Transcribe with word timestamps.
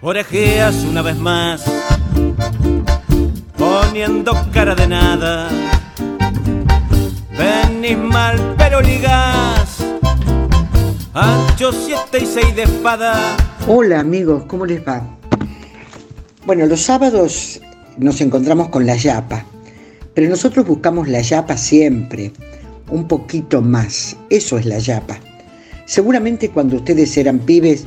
orejeas 0.00 0.84
una 0.84 1.02
vez 1.02 1.16
más, 1.16 1.64
poniendo 3.56 4.32
cara 4.52 4.74
de 4.74 4.86
nada. 4.86 5.48
Venís 7.36 7.98
mal, 7.98 8.54
pero 8.58 8.80
ligás, 8.80 9.78
ancho 11.14 11.72
siete 11.72 12.22
y 12.22 12.26
seis 12.26 12.54
de 12.54 12.64
espada. 12.64 13.36
Hola 13.66 14.00
amigos, 14.00 14.44
¿cómo 14.46 14.66
les 14.66 14.86
va? 14.86 15.02
Bueno, 16.44 16.66
los 16.66 16.82
sábados 16.82 17.60
nos 17.96 18.20
encontramos 18.20 18.68
con 18.68 18.86
la 18.86 18.96
yapa, 18.96 19.44
pero 20.14 20.28
nosotros 20.28 20.66
buscamos 20.66 21.08
la 21.08 21.20
yapa 21.20 21.56
siempre, 21.56 22.32
un 22.88 23.08
poquito 23.08 23.62
más, 23.62 24.16
eso 24.30 24.58
es 24.58 24.66
la 24.66 24.78
yapa. 24.78 25.18
Seguramente 25.86 26.50
cuando 26.50 26.76
ustedes 26.76 27.16
eran 27.16 27.38
pibes, 27.38 27.86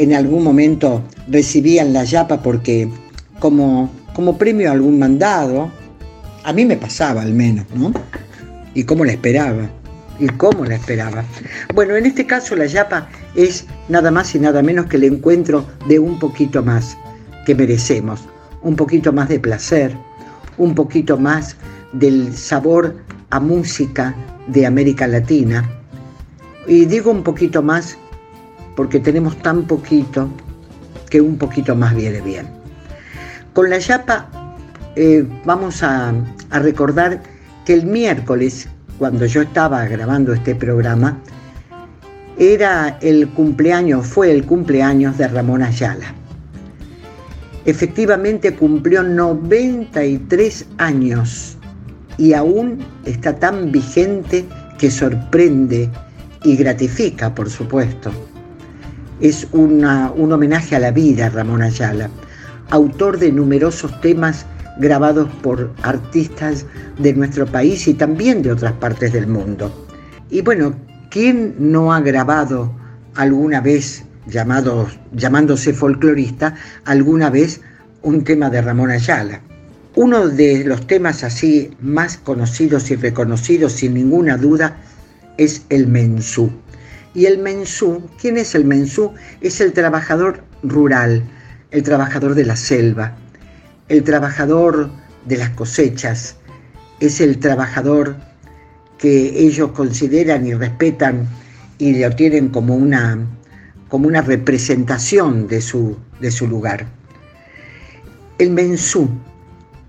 en 0.00 0.14
algún 0.14 0.42
momento 0.42 1.02
recibían 1.28 1.92
la 1.92 2.04
yapa 2.04 2.42
porque 2.42 2.88
como, 3.38 3.90
como 4.14 4.38
premio 4.38 4.70
a 4.70 4.72
algún 4.72 4.98
mandado, 4.98 5.70
a 6.42 6.54
mí 6.54 6.64
me 6.64 6.78
pasaba 6.78 7.20
al 7.20 7.34
menos, 7.34 7.66
¿no? 7.74 7.92
¿Y 8.72 8.84
cómo 8.84 9.04
la 9.04 9.12
esperaba? 9.12 9.68
¿Y 10.18 10.26
cómo 10.28 10.64
la 10.64 10.76
esperaba? 10.76 11.22
Bueno, 11.74 11.96
en 11.96 12.06
este 12.06 12.24
caso 12.24 12.56
la 12.56 12.64
yapa 12.64 13.08
es 13.34 13.66
nada 13.90 14.10
más 14.10 14.34
y 14.34 14.38
nada 14.38 14.62
menos 14.62 14.86
que 14.86 14.96
el 14.96 15.04
encuentro 15.04 15.66
de 15.86 15.98
un 15.98 16.18
poquito 16.18 16.62
más 16.62 16.96
que 17.44 17.54
merecemos, 17.54 18.22
un 18.62 18.76
poquito 18.76 19.12
más 19.12 19.28
de 19.28 19.38
placer, 19.38 19.94
un 20.56 20.74
poquito 20.74 21.18
más 21.18 21.56
del 21.92 22.34
sabor 22.34 22.96
a 23.28 23.38
música 23.38 24.14
de 24.46 24.64
América 24.64 25.06
Latina. 25.06 25.68
Y 26.66 26.86
digo 26.86 27.10
un 27.10 27.22
poquito 27.22 27.62
más 27.62 27.98
porque 28.80 28.98
tenemos 28.98 29.36
tan 29.42 29.64
poquito 29.64 30.30
que 31.10 31.20
un 31.20 31.36
poquito 31.36 31.76
más 31.76 31.94
viene 31.94 32.22
bien. 32.22 32.46
Con 33.52 33.68
la 33.68 33.76
yapa 33.76 34.26
eh, 34.96 35.22
vamos 35.44 35.82
a, 35.82 36.14
a 36.48 36.58
recordar 36.60 37.22
que 37.66 37.74
el 37.74 37.84
miércoles, 37.84 38.70
cuando 38.98 39.26
yo 39.26 39.42
estaba 39.42 39.84
grabando 39.84 40.32
este 40.32 40.54
programa, 40.54 41.18
era 42.38 42.96
el 43.02 43.28
cumpleaños, 43.28 44.06
fue 44.06 44.32
el 44.32 44.46
cumpleaños 44.46 45.18
de 45.18 45.28
Ramón 45.28 45.62
Ayala. 45.62 46.14
Efectivamente 47.66 48.54
cumplió 48.54 49.02
93 49.02 50.64
años 50.78 51.58
y 52.16 52.32
aún 52.32 52.78
está 53.04 53.38
tan 53.38 53.70
vigente 53.70 54.46
que 54.78 54.90
sorprende 54.90 55.90
y 56.44 56.56
gratifica, 56.56 57.34
por 57.34 57.50
supuesto. 57.50 58.10
Es 59.20 59.46
una, 59.52 60.10
un 60.12 60.32
homenaje 60.32 60.76
a 60.76 60.80
la 60.80 60.90
vida, 60.90 61.28
Ramón 61.28 61.62
Ayala, 61.62 62.08
autor 62.70 63.18
de 63.18 63.32
numerosos 63.32 64.00
temas 64.00 64.46
grabados 64.78 65.28
por 65.42 65.72
artistas 65.82 66.64
de 66.98 67.12
nuestro 67.12 67.46
país 67.46 67.86
y 67.86 67.94
también 67.94 68.42
de 68.42 68.52
otras 68.52 68.72
partes 68.74 69.12
del 69.12 69.26
mundo. 69.26 69.86
Y 70.30 70.40
bueno, 70.40 70.74
¿quién 71.10 71.54
no 71.58 71.92
ha 71.92 72.00
grabado 72.00 72.74
alguna 73.14 73.60
vez, 73.60 74.04
llamado, 74.26 74.88
llamándose 75.12 75.74
folclorista, 75.74 76.54
alguna 76.84 77.28
vez 77.30 77.60
un 78.02 78.24
tema 78.24 78.48
de 78.48 78.62
Ramón 78.62 78.90
Ayala? 78.90 79.40
Uno 79.96 80.28
de 80.28 80.64
los 80.64 80.86
temas 80.86 81.24
así 81.24 81.76
más 81.80 82.16
conocidos 82.16 82.90
y 82.90 82.96
reconocidos 82.96 83.72
sin 83.72 83.94
ninguna 83.94 84.36
duda 84.36 84.78
es 85.36 85.66
el 85.68 85.88
mensú. 85.88 86.50
Y 87.14 87.26
el 87.26 87.38
mensú, 87.38 88.08
¿quién 88.20 88.38
es 88.38 88.54
el 88.54 88.64
mensú? 88.64 89.12
Es 89.40 89.60
el 89.60 89.72
trabajador 89.72 90.44
rural, 90.62 91.24
el 91.70 91.82
trabajador 91.82 92.34
de 92.34 92.44
la 92.44 92.56
selva, 92.56 93.16
el 93.88 94.04
trabajador 94.04 94.90
de 95.26 95.36
las 95.36 95.50
cosechas, 95.50 96.36
es 97.00 97.20
el 97.20 97.38
trabajador 97.38 98.16
que 98.98 99.40
ellos 99.40 99.72
consideran 99.72 100.46
y 100.46 100.54
respetan 100.54 101.26
y 101.78 101.98
lo 101.98 102.14
tienen 102.14 102.50
como 102.50 102.76
una, 102.76 103.18
como 103.88 104.06
una 104.06 104.20
representación 104.20 105.48
de 105.48 105.62
su, 105.62 105.96
de 106.20 106.30
su 106.30 106.46
lugar. 106.46 106.86
El 108.38 108.50
mensú, 108.50 109.08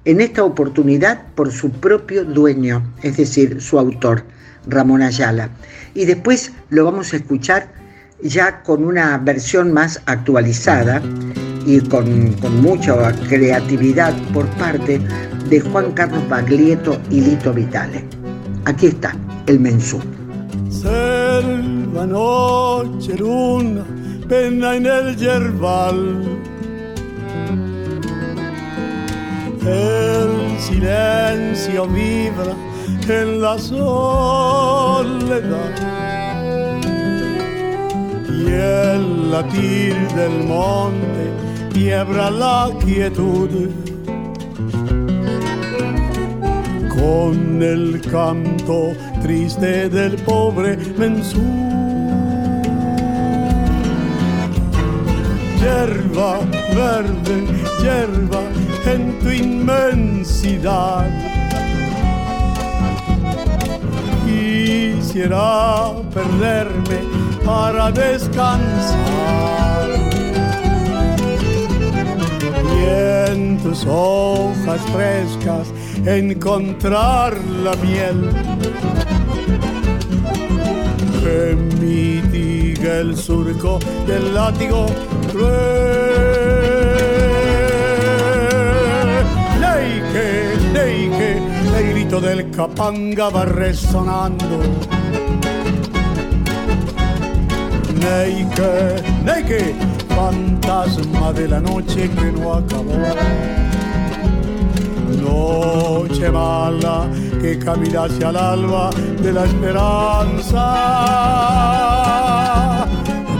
en 0.06 0.22
esta 0.22 0.44
oportunidad 0.44 1.28
por 1.35 1.51
su 1.51 1.69
propio 1.69 2.23
dueño, 2.23 2.94
es 3.03 3.17
decir, 3.17 3.62
su 3.62 3.78
autor, 3.78 4.23
Ramón 4.67 5.01
Ayala. 5.01 5.49
Y 5.94 6.05
después 6.05 6.51
lo 6.69 6.85
vamos 6.85 7.13
a 7.13 7.17
escuchar 7.17 7.69
ya 8.23 8.61
con 8.63 8.83
una 8.83 9.17
versión 9.17 9.73
más 9.73 10.01
actualizada 10.05 11.01
y 11.66 11.79
con, 11.81 12.35
mucha 12.61 13.11
creatividad 13.27 14.13
por 14.33 14.45
parte 14.57 14.99
de 15.49 15.59
Juan 15.59 15.91
Carlos 15.91 16.27
Baglietto 16.29 16.99
y 17.09 17.22
Lito 17.22 17.53
Vitale. 17.53 18.03
Aquí 18.66 18.88
está, 18.88 19.16
el 19.47 19.59
mensú. 19.59 19.99
Selva, 20.69 22.05
noche, 22.05 23.16
luna, 23.17 23.83
pena 24.28 24.75
en 24.75 24.85
el 24.85 25.16
yerbal. 25.17 26.39
El 29.63 30.59
silencio 30.59 31.88
vibra 31.88 32.55
en 33.11 33.41
la 33.41 33.59
soledad 33.59 33.91
y 38.29 38.51
el 38.51 39.31
latir 39.31 39.95
del 40.16 40.44
monte 40.47 41.31
quiebra 41.73 42.31
la 42.31 42.69
quietud 42.83 43.69
con 46.89 47.61
el 47.61 48.01
canto 48.09 48.94
triste 49.22 49.89
del 49.89 50.16
pobre 50.23 50.78
mensú. 50.97 51.41
Yerba 55.59 56.39
verde, 56.75 57.45
yerba 57.81 58.41
en 58.85 59.19
tu 59.19 59.29
inmensidad. 59.29 61.31
Quisiera 65.01 65.94
perderme 66.13 67.00
para 67.44 67.91
descansar. 67.91 69.89
Y 72.72 73.31
en 73.31 73.57
tus 73.63 73.84
hojas 73.88 74.79
frescas 74.94 75.73
encontrar 76.06 77.35
la 77.63 77.75
miel 77.78 78.29
que 81.19 81.56
mitiga 81.81 83.00
el 83.00 83.17
surco 83.17 83.79
del 84.06 84.35
látigo. 84.35 84.85
Del 92.19 92.51
capanga 92.51 93.29
va 93.29 93.45
resonando. 93.45 94.59
Neike, 98.01 99.01
neike, 99.23 99.73
fantasma 100.09 101.31
de 101.31 101.47
la 101.47 101.61
noche 101.61 102.09
que 102.09 102.31
no 102.33 102.55
acabó. 102.55 102.97
Noche 105.23 106.29
mala 106.29 107.07
que 107.41 107.57
camina 107.57 108.03
hacia 108.03 108.29
el 108.29 108.35
alba 108.35 108.89
de 109.22 109.31
la 109.31 109.45
esperanza. 109.45 110.66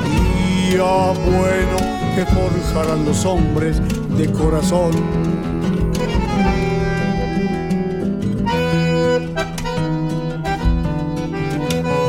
Día 0.06 1.14
bueno 1.26 1.78
que 2.16 2.26
forjarán 2.26 3.04
los 3.04 3.26
hombres 3.26 3.82
de 4.18 4.32
corazón. 4.32 5.51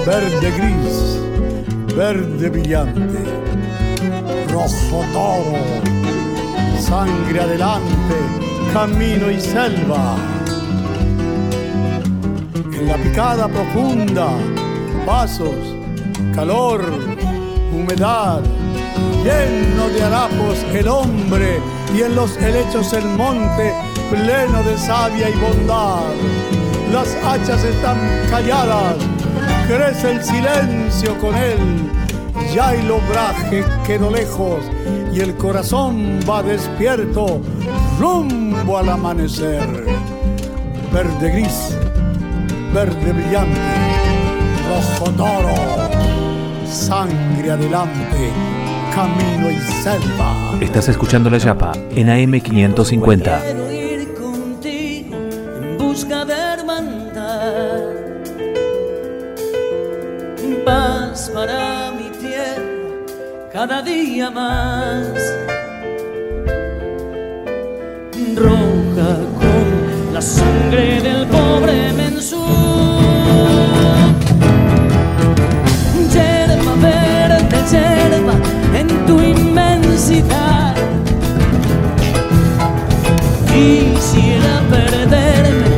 Verde 0.04 0.50
gris, 0.50 1.94
verde 1.96 2.48
brillante, 2.50 3.20
rojo 4.50 5.04
toro, 5.12 5.56
sangre 6.80 7.40
adelante, 7.40 8.16
camino 8.72 9.30
y 9.30 9.40
selva. 9.40 10.16
En 12.72 12.88
la 12.88 12.96
picada 12.96 13.46
profunda, 13.46 14.30
pasos, 15.06 15.54
calor, 16.34 16.82
humedad, 17.72 18.40
lleno 19.22 19.88
de 19.88 20.02
harapos 20.02 20.58
el 20.74 20.88
hombre 20.88 21.60
y 21.94 22.02
en 22.02 22.16
los 22.16 22.36
helechos 22.38 22.92
el 22.92 23.04
monte 23.04 23.72
pleno 24.10 24.64
de 24.64 24.76
savia 24.76 25.28
y 25.30 25.34
bondad. 25.34 26.02
Las 26.92 27.16
hachas 27.24 27.62
están 27.64 27.98
calladas, 28.28 28.96
crece 29.66 30.12
el 30.12 30.22
silencio 30.22 31.18
con 31.18 31.34
él 31.34 31.58
ya 32.54 32.68
hay 32.68 32.82
lobraje 32.82 33.64
quedó 33.86 34.10
lejos 34.10 34.64
y 35.12 35.20
el 35.20 35.34
corazón 35.36 36.20
va 36.28 36.42
despierto 36.42 37.40
rumbo 37.98 38.76
al 38.76 38.90
amanecer. 38.90 39.62
Verde 40.92 41.30
gris, 41.30 41.74
verde 42.74 43.12
brillante, 43.12 43.60
rojo 44.68 45.10
toro, 45.12 45.54
sangre 46.66 47.52
adelante, 47.52 48.30
camino 48.94 49.50
y 49.50 49.56
selva. 49.82 50.58
Estás 50.60 50.90
escuchando 50.90 51.30
La 51.30 51.38
Yapa 51.38 51.72
en 51.96 52.08
AM550. 52.08 53.71
Cada 63.66 63.80
día 63.80 64.28
más. 64.28 65.06
Roja 68.34 69.12
con 69.40 70.14
la 70.14 70.20
sangre 70.20 71.00
del 71.00 71.28
pobre 71.28 71.92
mensú. 71.92 72.44
Yerba 76.12 76.74
verde, 76.88 77.58
yerba 77.70 78.34
en 78.80 78.88
tu 79.06 79.20
inmensidad. 79.20 80.74
Quisiera 83.52 84.54
perderme 84.74 85.70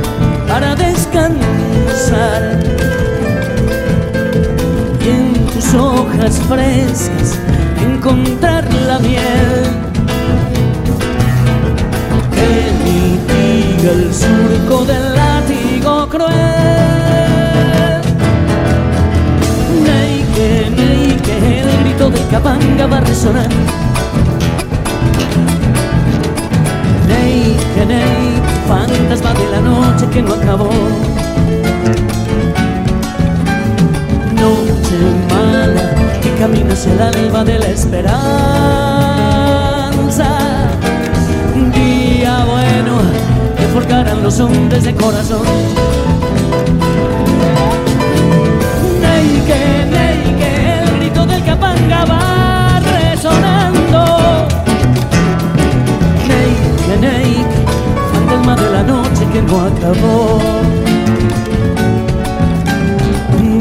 para 0.48 0.74
descansar 0.74 2.42
y 5.04 5.08
en 5.10 5.46
tus 5.52 5.74
hojas 5.74 6.40
frescas 6.48 7.23
Capanga 22.34 22.86
va 22.88 22.96
a 22.96 23.00
resonar. 23.00 23.48
Neike, 27.06 27.86
neike, 27.86 28.54
fantasma 28.66 29.32
de 29.34 29.46
la 29.52 29.60
noche 29.60 30.08
que 30.12 30.20
no 30.20 30.34
acabó. 30.34 30.68
Noche 34.40 34.98
mala 35.30 35.86
que 36.22 36.34
camina 36.40 36.72
hacia 36.72 36.92
el 36.94 37.02
alba 37.02 37.44
de 37.44 37.56
la 37.56 37.68
esperanza. 37.68 38.18
Día 41.72 42.44
bueno 42.50 42.94
que 43.56 43.64
forjarán 43.68 44.24
los 44.24 44.40
hombres 44.40 44.82
de 44.82 44.92
corazón. 44.96 45.83
Va 52.04 52.80
resonando. 52.80 54.00
Neike, 56.28 56.96
neike, 57.00 57.58
fantasma 58.12 58.54
de 58.56 58.70
la 58.70 58.82
noche 58.82 59.22
que 59.32 59.40
no 59.42 59.60
acabó. 59.60 60.40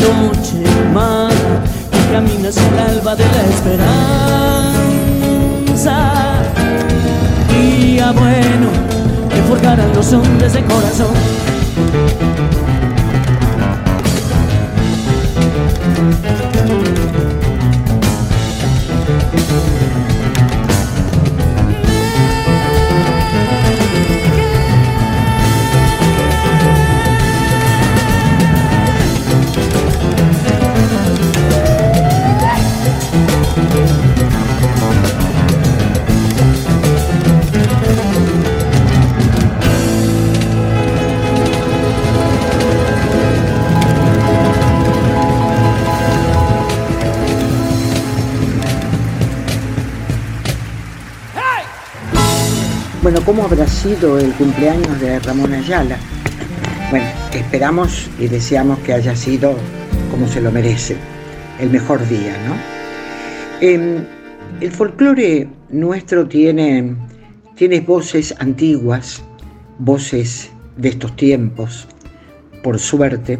Noche 0.03 0.63
mala 0.93 1.53
que 1.91 2.01
camina 2.11 2.49
hacia 2.49 2.67
el 2.67 2.79
alba 2.89 3.15
de 3.15 3.25
la 3.25 3.43
esperanza. 3.55 3.95
Día 7.49 8.11
bueno 8.11 8.69
que 9.29 9.41
forjarán 9.43 9.93
los 9.93 10.13
hombres 10.13 10.53
de 10.53 10.63
corazón. 10.65 11.13
Bueno, 53.03 53.19
¿cómo 53.25 53.43
habrá 53.43 53.67
sido 53.67 54.17
el 54.17 54.31
cumpleaños 54.35 55.01
de 55.01 55.19
Ramón 55.19 55.51
Ayala? 55.51 55.97
Bueno, 56.89 57.05
esperamos 57.33 58.09
y 58.17 58.29
deseamos 58.29 58.79
que 58.79 58.93
haya 58.93 59.13
sido 59.13 59.57
como 60.09 60.25
se 60.25 60.39
lo 60.39 60.53
merece, 60.53 60.95
el 61.59 61.69
mejor 61.69 62.07
día, 62.07 62.33
¿no? 62.47 62.55
Eh, 63.59 64.07
el 64.61 64.71
folclore 64.71 65.49
nuestro 65.69 66.29
tiene, 66.29 66.95
tiene 67.55 67.81
voces 67.81 68.33
antiguas, 68.39 69.21
voces 69.79 70.49
de 70.77 70.87
estos 70.87 71.13
tiempos, 71.17 71.89
por 72.63 72.79
suerte, 72.79 73.37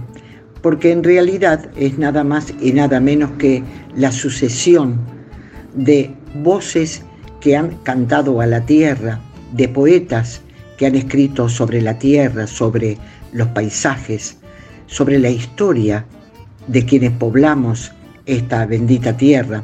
porque 0.62 0.92
en 0.92 1.06
realidad 1.06 1.69
es 1.77 1.98
nada 1.98 2.25
más 2.25 2.54
y 2.60 2.74
nada 2.74 3.00
menos 3.00 3.31
que 3.38 3.63
la 3.95 4.12
sucesión 4.12 5.00
de 5.74 6.13
voces 6.44 7.06
que 7.39 7.56
han 7.56 7.77
cantado 7.83 8.42
a 8.42 8.45
la 8.45 8.65
tierra, 8.65 9.21
de 9.53 9.67
poetas 9.69 10.41
que 10.77 10.88
han 10.88 10.95
escrito 10.95 11.47
sobre 11.47 11.81
la 11.81 11.97
tierra, 11.97 12.47
sobre 12.47 12.97
los 13.31 13.47
paisajes, 13.50 14.38
sobre 14.88 15.19
la 15.19 15.29
historia 15.29 16.05
de 16.67 16.85
quienes 16.85 17.11
poblamos 17.11 17.91
esta 18.25 18.65
bendita 18.65 19.15
tierra. 19.15 19.63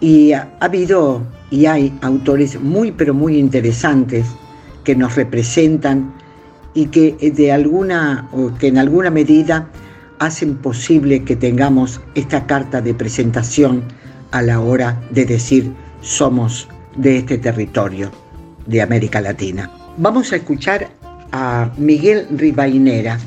Y 0.00 0.32
ha 0.32 0.50
habido 0.60 1.22
y 1.50 1.66
hay 1.66 1.96
autores 2.02 2.60
muy 2.60 2.90
pero 2.92 3.14
muy 3.14 3.38
interesantes 3.38 4.26
que 4.82 4.96
nos 4.96 5.14
representan 5.14 6.12
y 6.74 6.86
que 6.86 7.12
de 7.34 7.52
alguna 7.52 8.28
o 8.32 8.52
que 8.58 8.66
en 8.68 8.78
alguna 8.78 9.10
medida 9.10 9.68
hacen 10.18 10.56
posible 10.56 11.22
que 11.22 11.36
tengamos 11.36 12.00
esta 12.14 12.46
carta 12.46 12.80
de 12.80 12.94
presentación 12.94 13.84
a 14.32 14.42
la 14.42 14.60
hora 14.60 15.00
de 15.10 15.24
decir 15.24 15.72
somos 16.00 16.68
de 16.96 17.18
este 17.18 17.38
territorio 17.38 18.23
de 18.66 18.82
América 18.82 19.20
Latina. 19.20 19.70
Vamos 19.96 20.32
a 20.32 20.36
escuchar 20.36 20.88
a 21.32 21.72
Miguel 21.76 22.26
Ribainera. 22.30 23.18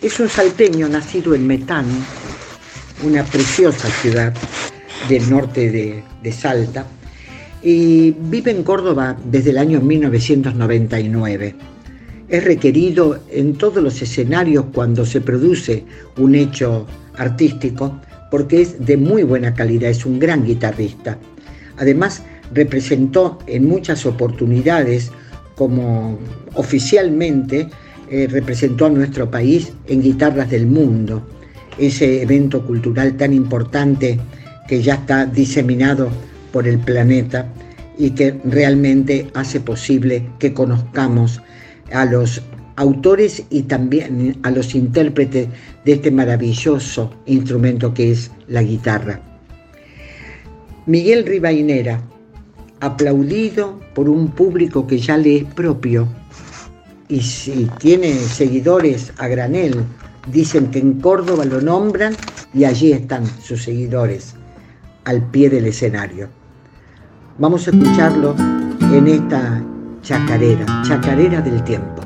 Es 0.00 0.20
un 0.20 0.28
salteño 0.28 0.88
nacido 0.88 1.34
en 1.34 1.46
Metán, 1.46 1.86
una 3.02 3.24
preciosa 3.24 3.88
ciudad 3.88 4.32
del 5.08 5.28
norte 5.30 5.70
de, 6.22 6.32
Salta, 6.32 6.86
y 7.62 8.10
vive 8.10 8.50
en 8.50 8.62
Córdoba 8.62 9.16
desde 9.24 9.50
el 9.50 9.58
año 9.58 9.80
1999. 9.80 11.54
Es 12.28 12.44
requerido 12.44 13.20
en 13.30 13.56
todos 13.56 13.82
los 13.82 14.00
escenarios 14.02 14.66
cuando 14.72 15.06
se 15.06 15.20
produce 15.20 15.84
un 16.18 16.34
hecho 16.34 16.86
artístico 17.16 18.00
porque 18.30 18.60
es 18.60 18.84
de 18.84 18.96
muy 18.96 19.22
buena 19.22 19.54
calidad, 19.54 19.90
es 19.90 20.04
un 20.04 20.18
gran 20.18 20.44
guitarrista. 20.44 21.18
Además, 21.78 22.22
representó 22.52 23.38
en 23.46 23.66
muchas 23.66 24.06
oportunidades 24.06 25.10
como 25.54 26.18
oficialmente 26.54 27.68
eh, 28.10 28.26
representó 28.30 28.86
a 28.86 28.90
nuestro 28.90 29.30
país 29.30 29.72
en 29.86 30.00
Guitarras 30.00 30.50
del 30.50 30.66
Mundo, 30.66 31.26
ese 31.76 32.22
evento 32.22 32.64
cultural 32.64 33.16
tan 33.16 33.34
importante 33.34 34.18
que 34.66 34.82
ya 34.82 34.94
está 34.94 35.26
diseminado 35.26 36.08
por 36.52 36.66
el 36.66 36.78
planeta 36.78 37.52
y 37.98 38.10
que 38.10 38.38
realmente 38.44 39.28
hace 39.34 39.60
posible 39.60 40.30
que 40.38 40.54
conozcamos 40.54 41.42
a 41.92 42.04
los 42.04 42.40
autores 42.76 43.42
y 43.50 43.62
también 43.62 44.38
a 44.42 44.50
los 44.50 44.74
intérpretes 44.74 45.48
de 45.84 45.92
este 45.92 46.10
maravilloso 46.10 47.12
instrumento 47.26 47.92
que 47.92 48.12
es 48.12 48.30
la 48.46 48.62
guitarra. 48.62 49.20
Miguel 50.86 51.26
Ribainera, 51.26 52.00
aplaudido 52.80 53.80
por 53.94 54.08
un 54.08 54.28
público 54.30 54.86
que 54.86 54.98
ya 54.98 55.16
le 55.16 55.38
es 55.38 55.44
propio. 55.44 56.08
Y 57.08 57.20
si 57.22 57.68
tiene 57.78 58.14
seguidores 58.14 59.12
a 59.18 59.28
granel, 59.28 59.84
dicen 60.30 60.70
que 60.70 60.78
en 60.78 61.00
Córdoba 61.00 61.44
lo 61.44 61.60
nombran 61.60 62.14
y 62.52 62.64
allí 62.64 62.92
están 62.92 63.26
sus 63.26 63.62
seguidores. 63.62 64.34
al 65.04 65.22
pie 65.30 65.48
del 65.48 65.66
escenario. 65.66 66.28
Vamos 67.38 67.66
a 67.66 67.70
escucharlo 67.70 68.34
en 68.92 69.08
esta 69.08 69.64
chacarera, 70.02 70.82
chacarera 70.86 71.40
del 71.40 71.64
tiempo. 71.64 71.97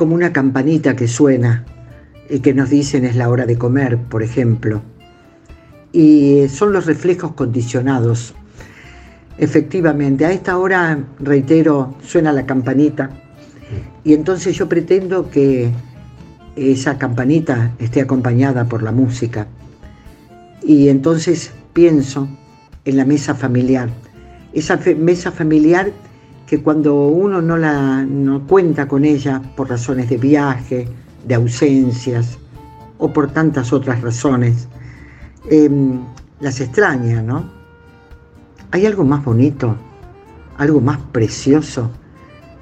Como 0.00 0.14
una 0.14 0.32
campanita 0.32 0.96
que 0.96 1.06
suena 1.06 1.66
y 2.30 2.40
que 2.40 2.54
nos 2.54 2.70
dicen 2.70 3.04
es 3.04 3.16
la 3.16 3.28
hora 3.28 3.44
de 3.44 3.58
comer, 3.58 3.98
por 3.98 4.22
ejemplo. 4.22 4.80
Y 5.92 6.48
son 6.48 6.72
los 6.72 6.86
reflejos 6.86 7.34
condicionados. 7.34 8.34
Efectivamente, 9.36 10.24
a 10.24 10.32
esta 10.32 10.56
hora, 10.56 11.04
reitero, 11.18 11.96
suena 12.02 12.32
la 12.32 12.46
campanita 12.46 13.10
y 14.02 14.14
entonces 14.14 14.56
yo 14.56 14.70
pretendo 14.70 15.28
que 15.28 15.70
esa 16.56 16.96
campanita 16.96 17.72
esté 17.78 18.00
acompañada 18.00 18.64
por 18.64 18.82
la 18.82 18.92
música. 18.92 19.48
Y 20.62 20.88
entonces 20.88 21.52
pienso 21.74 22.26
en 22.86 22.96
la 22.96 23.04
mesa 23.04 23.34
familiar, 23.34 23.90
esa 24.54 24.80
mesa 24.96 25.30
familiar 25.30 25.92
que 26.50 26.60
cuando 26.60 27.06
uno 27.06 27.40
no, 27.40 27.56
la, 27.56 28.04
no 28.04 28.44
cuenta 28.44 28.88
con 28.88 29.04
ella 29.04 29.40
por 29.54 29.70
razones 29.70 30.10
de 30.10 30.16
viaje, 30.16 30.88
de 31.24 31.34
ausencias 31.36 32.38
o 32.98 33.12
por 33.12 33.30
tantas 33.30 33.72
otras 33.72 34.00
razones, 34.00 34.66
em, 35.48 36.00
las 36.40 36.60
extraña, 36.60 37.22
¿no? 37.22 37.48
¿Hay 38.72 38.84
algo 38.84 39.04
más 39.04 39.24
bonito, 39.24 39.76
algo 40.58 40.80
más 40.80 40.98
precioso 41.12 41.92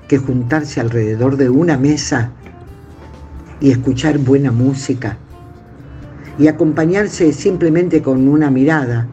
que 0.07 0.18
juntarse 0.18 0.83
alrededor 0.83 1.38
de 1.38 1.49
una 1.49 1.78
mesa 1.78 2.33
y 3.59 3.71
escuchar 3.71 4.18
buena 4.18 4.52
música 4.52 5.16
y 6.38 6.49
acompañarse 6.49 7.33
simplemente 7.33 8.02
con 8.02 8.28
una 8.28 8.50
mirada, 8.50 9.07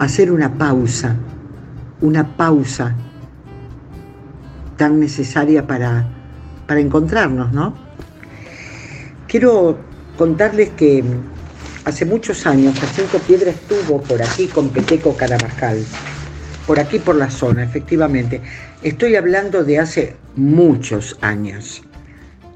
hacer 0.00 0.32
una 0.32 0.54
pausa, 0.54 1.14
una 2.00 2.36
pausa 2.36 2.96
tan 4.76 5.00
necesaria 5.00 5.66
para, 5.66 6.06
para 6.66 6.80
encontrarnos, 6.80 7.52
¿no? 7.52 7.74
Quiero 9.28 9.78
contarles 10.16 10.70
que 10.70 11.02
hace 11.84 12.04
muchos 12.04 12.46
años 12.46 12.78
Jacinto 12.78 13.18
Piedra 13.18 13.50
estuvo 13.50 14.00
por 14.02 14.22
aquí 14.22 14.46
con 14.46 14.70
Peteco 14.70 15.16
Carabajal, 15.16 15.84
por 16.66 16.80
aquí 16.80 16.98
por 16.98 17.16
la 17.16 17.30
zona, 17.30 17.64
efectivamente. 17.64 18.40
Estoy 18.82 19.16
hablando 19.16 19.64
de 19.64 19.78
hace 19.78 20.16
muchos 20.36 21.18
años. 21.20 21.82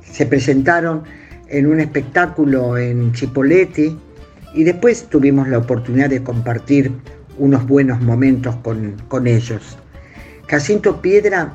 Se 0.03 0.27
presentaron 0.27 1.05
en 1.49 1.67
un 1.67 1.81
espectáculo 1.81 2.79
en 2.79 3.13
Chipoleti 3.13 3.97
y 4.55 4.65
después 4.65 5.05
tuvimos 5.09 5.49
la 5.49 5.59
oportunidad 5.59 6.11
de 6.11 6.23
compartir 6.23 6.93
unos 7.39 7.67
buenos 7.67 8.01
momentos 8.01 8.55
con, 8.57 8.97
con 9.09 9.27
ellos. 9.27 9.79
Jacinto 10.49 11.01
Piedra 11.01 11.53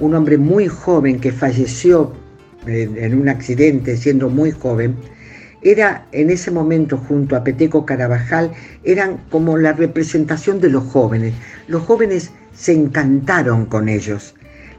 un 0.00 0.14
hombre 0.14 0.38
muy 0.38 0.68
joven 0.68 1.20
que 1.20 1.32
falleció 1.32 2.12
en, 2.66 3.18
un 3.18 3.28
accidente 3.28 3.96
siendo 3.96 4.28
muy 4.28 4.50
joven, 4.50 4.96
era 5.62 6.06
en 6.12 6.30
ese 6.30 6.50
momento 6.50 6.96
junto 6.96 7.34
a 7.34 7.42
Peteco 7.42 7.84
Carabajal, 7.84 8.52
eran 8.84 9.18
como 9.30 9.56
la 9.56 9.72
representación 9.72 10.60
de 10.60 10.70
los 10.70 10.84
jóvenes. 10.84 11.34
Los 11.66 11.82
jóvenes 11.82 12.30
se 12.54 12.72
encantaron 12.72 13.66
con 13.66 13.88
ellos, 13.88 14.34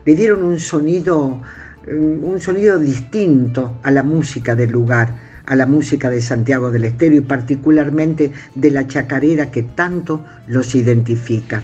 le 0.06 0.16
dieron 0.16 0.44
un 0.44 0.60
sonido, 0.60 1.42
un 1.88 2.40
sonido 2.40 2.80
distinto 2.80 3.78
a 3.84 3.92
la 3.92 4.04
música 4.04 4.56
del 4.56 4.72
lugar, 4.72 5.30
a 5.46 5.56
la 5.56 5.66
música 5.66 6.10
de 6.10 6.22
Santiago 6.22 6.72
del 6.72 6.86
Estero 6.86 7.16
y 7.16 7.22
particularmente 7.22 8.32
de 8.56 8.72
la 8.72 8.88
chacarera 8.88 9.52
que 9.52 9.64
tanto 9.64 10.24
los 10.48 10.76
identifica. 10.76 11.64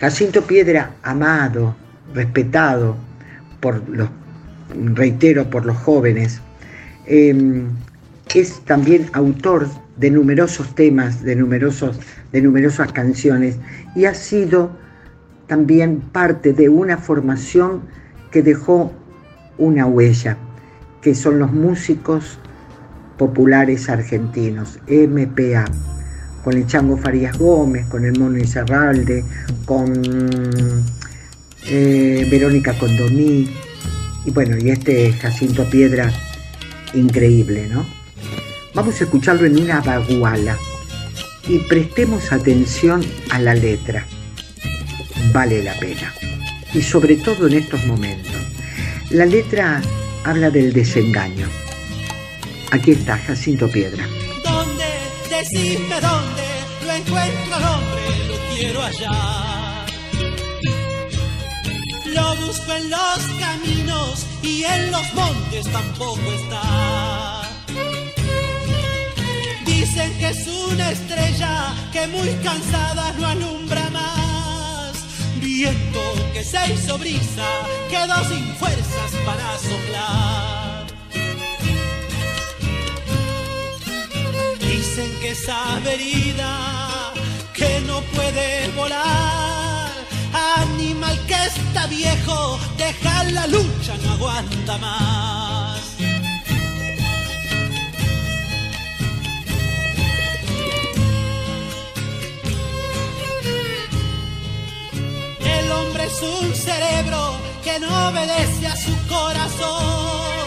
Jacinto 0.00 0.42
Piedra, 0.42 0.96
amado, 1.02 1.76
respetado 2.14 2.96
por 3.60 3.88
los, 3.88 4.08
reitero, 4.94 5.48
por 5.50 5.66
los 5.66 5.76
jóvenes. 5.78 6.40
Em, 7.06 7.66
es 8.34 8.60
también 8.64 9.06
autor 9.12 9.66
de 9.96 10.10
numerosos 10.10 10.74
temas, 10.74 11.22
de, 11.22 11.34
numerosos, 11.36 11.98
de 12.32 12.42
numerosas 12.42 12.92
canciones 12.92 13.56
y 13.94 14.04
ha 14.04 14.14
sido 14.14 14.70
también 15.46 16.00
parte 16.12 16.52
de 16.52 16.68
una 16.68 16.98
formación 16.98 17.82
que 18.30 18.42
dejó 18.42 18.92
una 19.56 19.86
huella, 19.86 20.36
que 21.00 21.14
son 21.14 21.38
los 21.38 21.52
músicos 21.52 22.38
populares 23.16 23.88
argentinos, 23.88 24.78
MPA, 24.86 25.64
con 26.44 26.54
el 26.54 26.66
Chango 26.66 26.96
Farías 26.96 27.36
Gómez, 27.38 27.86
con 27.86 28.04
el 28.04 28.18
Mono 28.18 28.38
Izarralde, 28.38 29.24
con 29.64 29.92
eh, 31.70 32.26
Verónica 32.30 32.74
Condomí, 32.74 33.48
y 34.24 34.30
bueno, 34.30 34.56
y 34.58 34.70
este 34.70 35.12
Jacinto 35.12 35.64
Piedra, 35.70 36.12
increíble, 36.94 37.66
¿no? 37.68 37.86
Vamos 38.74 39.00
a 39.00 39.04
escucharlo 39.04 39.46
en 39.46 39.60
una 39.60 39.80
baguala 39.80 40.56
y 41.48 41.58
prestemos 41.60 42.30
atención 42.32 43.04
a 43.30 43.38
la 43.38 43.54
letra. 43.54 44.06
vale 45.32 45.62
la 45.62 45.74
pena. 45.74 46.14
Y 46.74 46.82
sobre 46.82 47.16
todo 47.16 47.46
en 47.46 47.54
estos 47.54 47.84
momentos. 47.86 48.34
La 49.10 49.24
letra 49.24 49.80
habla 50.24 50.50
del 50.50 50.72
desengaño. 50.72 51.48
Aquí 52.70 52.92
está 52.92 53.16
Jacinto 53.16 53.68
Piedra. 53.70 54.06
¿Dónde? 54.44 54.84
Decime 55.30 56.00
dónde 56.00 56.42
lo 56.84 56.92
encuentro 56.92 57.54
al 57.54 57.64
hombre, 57.64 58.28
lo 58.28 58.54
quiero 58.54 58.82
hallar. 58.82 59.57
Busco 62.46 62.72
en 62.72 62.90
los 62.90 63.18
caminos 63.38 64.26
y 64.42 64.64
en 64.64 64.90
los 64.90 65.14
montes 65.14 65.70
tampoco 65.70 66.32
está. 66.32 67.42
Dicen 69.64 70.18
que 70.18 70.28
es 70.28 70.46
una 70.46 70.90
estrella 70.90 71.74
que 71.92 72.06
muy 72.06 72.30
cansada 72.42 73.12
no 73.18 73.26
alumbra 73.26 73.90
más. 73.90 74.92
Viento 75.40 76.00
que 76.32 76.42
se 76.44 76.72
hizo 76.72 76.98
brisa, 76.98 77.48
quedó 77.90 78.24
sin 78.28 78.46
fuerzas 78.56 79.10
para 79.26 79.58
soplar. 79.58 80.86
Dicen 84.60 85.10
que 85.20 85.30
esa 85.30 85.80
herida 85.84 87.12
que 87.54 87.80
no 87.86 88.00
puede 88.14 88.68
volar, 88.76 89.57
animal 90.32 91.18
que 91.26 91.34
está 91.34 91.86
viejo, 91.86 92.58
deja 92.76 93.24
la 93.24 93.46
lucha, 93.46 93.96
no 94.02 94.12
aguanta 94.12 94.78
más. 94.78 95.80
El 105.40 105.72
hombre 105.72 106.04
es 106.04 106.22
un 106.22 106.54
cerebro 106.54 107.32
que 107.62 107.78
no 107.80 108.08
obedece 108.08 108.66
a 108.66 108.76
su 108.76 108.96
corazón. 109.08 110.46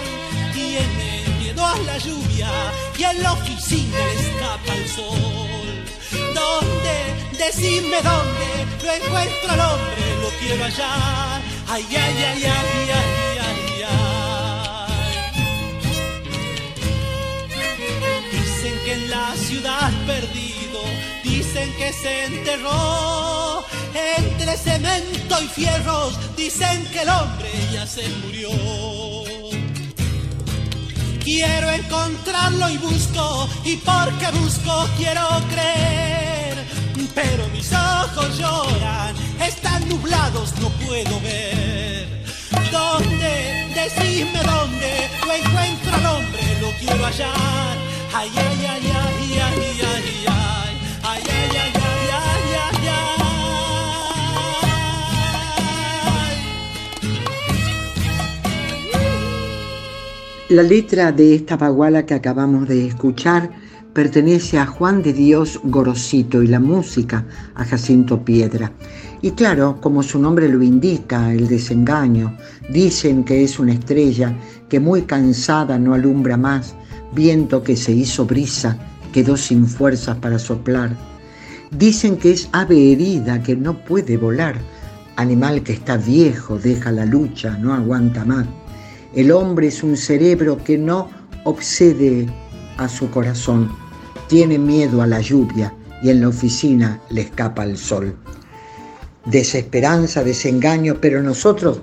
Tiene 0.53 1.23
miedo 1.39 1.65
a 1.65 1.77
la 1.79 1.97
lluvia 1.97 2.49
y 2.97 3.03
en 3.03 3.23
la 3.23 3.33
oficina 3.33 3.97
escapa 4.13 4.73
el 4.75 4.89
sol. 4.89 5.50
¿Dónde? 6.41 6.97
Decime 7.37 7.97
dónde 8.09 8.49
lo 8.85 8.91
encuentro 8.93 9.51
al 9.51 9.59
hombre, 9.59 10.03
lo 10.21 10.29
quiero 10.39 10.63
hallar. 10.63 11.41
Ay, 11.67 11.85
ay, 11.89 11.97
ay, 11.97 12.43
ay, 12.43 12.89
ay, 12.99 13.39
ay, 13.47 13.83
ay. 13.87 14.11
Dicen 18.31 18.75
que 18.85 18.93
en 18.93 19.03
la 19.09 19.27
ciudad 19.35 19.91
perdido, 20.07 20.81
dicen 21.23 21.69
que 21.77 21.93
se 21.93 22.25
enterró 22.25 23.63
entre 23.93 24.57
cemento 24.57 25.41
y 25.43 25.47
fierros, 25.47 26.35
dicen 26.35 26.85
que 26.91 27.01
el 27.01 27.09
hombre 27.09 27.51
ya 27.71 27.85
se 27.85 28.07
murió. 28.23 28.49
Quiero 31.23 31.69
encontrarlo 31.69 32.69
y 32.69 32.77
busco, 32.77 33.47
y 33.63 33.75
porque 33.77 34.27
busco 34.39 34.87
quiero 34.97 35.27
creer. 35.51 36.30
Pero 37.15 37.47
mis 37.53 37.71
ojos 37.73 38.37
lloran, 38.37 39.15
están 39.45 39.87
nublados, 39.89 40.53
no 40.59 40.69
puedo 40.85 41.19
ver. 41.21 42.07
¿Dónde? 42.71 43.67
Decime 43.75 44.39
dónde, 44.43 45.09
lo 45.25 45.33
encuentro 45.33 45.93
al 45.95 46.05
hombre, 46.05 46.41
lo 46.61 46.69
quiero 46.79 47.05
hallar. 47.05 47.77
Ay, 48.13 48.29
ay, 48.35 48.65
ay, 48.67 48.67
ay, 48.67 48.91
ay, 48.91 49.39
ay, 49.39 49.81
ay, 49.81 50.05
ay, 50.27 50.75
ay, 51.03 51.23
ay, 51.29 51.51
ay, 51.55 51.73
ay, 51.75 52.49
ay, 52.53 52.87
ay. 52.87 53.11
La 60.49 60.63
letra 60.63 61.11
de 61.13 61.35
esta 61.35 61.55
baguala 61.55 62.05
que 62.05 62.13
acabamos 62.13 62.67
de 62.67 62.87
escuchar 62.87 63.49
pertenece 63.93 64.57
a 64.57 64.65
Juan 64.65 65.01
de 65.01 65.13
Dios 65.13 65.59
Gorosito 65.63 66.41
y 66.41 66.47
la 66.47 66.59
música 66.59 67.25
a 67.55 67.65
Jacinto 67.65 68.23
Piedra. 68.23 68.71
Y 69.21 69.31
claro, 69.31 69.79
como 69.81 70.01
su 70.01 70.19
nombre 70.19 70.47
lo 70.47 70.63
indica, 70.63 71.31
el 71.33 71.47
desengaño, 71.47 72.35
dicen 72.69 73.23
que 73.23 73.43
es 73.43 73.59
una 73.59 73.73
estrella 73.73 74.35
que 74.69 74.79
muy 74.79 75.03
cansada 75.03 75.77
no 75.77 75.93
alumbra 75.93 76.37
más, 76.37 76.75
viento 77.13 77.61
que 77.61 77.75
se 77.75 77.91
hizo 77.91 78.25
brisa, 78.25 78.77
quedó 79.11 79.35
sin 79.35 79.67
fuerzas 79.67 80.17
para 80.17 80.39
soplar. 80.39 80.95
Dicen 81.71 82.17
que 82.17 82.31
es 82.31 82.49
ave 82.53 82.93
herida 82.93 83.43
que 83.43 83.55
no 83.55 83.77
puede 83.85 84.17
volar, 84.17 84.55
animal 85.17 85.61
que 85.63 85.73
está 85.73 85.97
viejo, 85.97 86.57
deja 86.57 86.91
la 86.91 87.05
lucha, 87.05 87.57
no 87.57 87.73
aguanta 87.73 88.25
más. 88.25 88.47
El 89.13 89.31
hombre 89.31 89.67
es 89.67 89.83
un 89.83 89.97
cerebro 89.97 90.57
que 90.63 90.77
no 90.77 91.09
obsede 91.43 92.27
a 92.77 92.87
su 92.87 93.09
corazón, 93.11 93.69
tiene 94.31 94.57
miedo 94.57 95.01
a 95.01 95.07
la 95.07 95.19
lluvia 95.19 95.73
y 96.01 96.09
en 96.09 96.21
la 96.21 96.29
oficina 96.29 97.01
le 97.09 97.19
escapa 97.19 97.65
el 97.65 97.77
sol. 97.77 98.15
Desesperanza, 99.25 100.23
desengaño, 100.23 100.99
pero 101.01 101.21
nosotros 101.21 101.81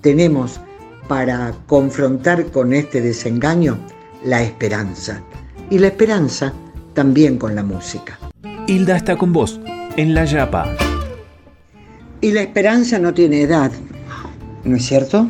tenemos 0.00 0.62
para 1.08 1.52
confrontar 1.66 2.46
con 2.46 2.72
este 2.72 3.02
desengaño 3.02 3.76
la 4.24 4.42
esperanza. 4.42 5.22
Y 5.68 5.78
la 5.78 5.88
esperanza 5.88 6.54
también 6.94 7.36
con 7.36 7.54
la 7.54 7.62
música. 7.62 8.18
Hilda 8.66 8.96
está 8.96 9.18
con 9.18 9.34
vos, 9.34 9.60
en 9.98 10.14
La 10.14 10.24
Yapa. 10.24 10.74
Y 12.22 12.32
la 12.32 12.40
esperanza 12.40 12.98
no 12.98 13.12
tiene 13.12 13.42
edad, 13.42 13.72
¿no 14.64 14.74
es 14.74 14.86
cierto? 14.86 15.28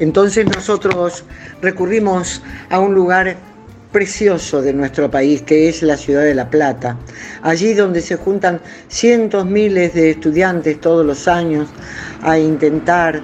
Entonces 0.00 0.46
nosotros 0.46 1.22
recurrimos 1.60 2.42
a 2.70 2.80
un 2.80 2.92
lugar 2.92 3.36
precioso 3.92 4.62
de 4.62 4.72
nuestro 4.72 5.10
país, 5.10 5.42
que 5.42 5.68
es 5.68 5.82
la 5.82 5.96
ciudad 5.96 6.22
de 6.22 6.34
La 6.34 6.48
Plata, 6.48 6.96
allí 7.42 7.74
donde 7.74 8.00
se 8.00 8.16
juntan 8.16 8.60
cientos, 8.88 9.44
miles 9.44 9.94
de 9.94 10.12
estudiantes 10.12 10.80
todos 10.80 11.04
los 11.04 11.28
años 11.28 11.68
a 12.22 12.38
intentar 12.38 13.20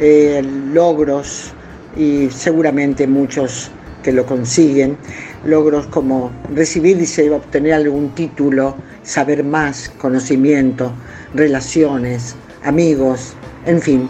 eh, 0.00 0.42
logros 0.72 1.52
y 1.96 2.30
seguramente 2.30 3.06
muchos 3.06 3.70
que 4.02 4.12
lo 4.12 4.26
consiguen, 4.26 4.96
logros 5.44 5.86
como 5.86 6.30
recibir 6.54 6.98
y 7.00 7.28
obtener 7.28 7.74
algún 7.74 8.14
título, 8.14 8.76
saber 9.02 9.44
más, 9.44 9.90
conocimiento, 9.98 10.92
relaciones, 11.34 12.34
amigos, 12.64 13.34
en 13.66 13.80
fin. 13.80 14.08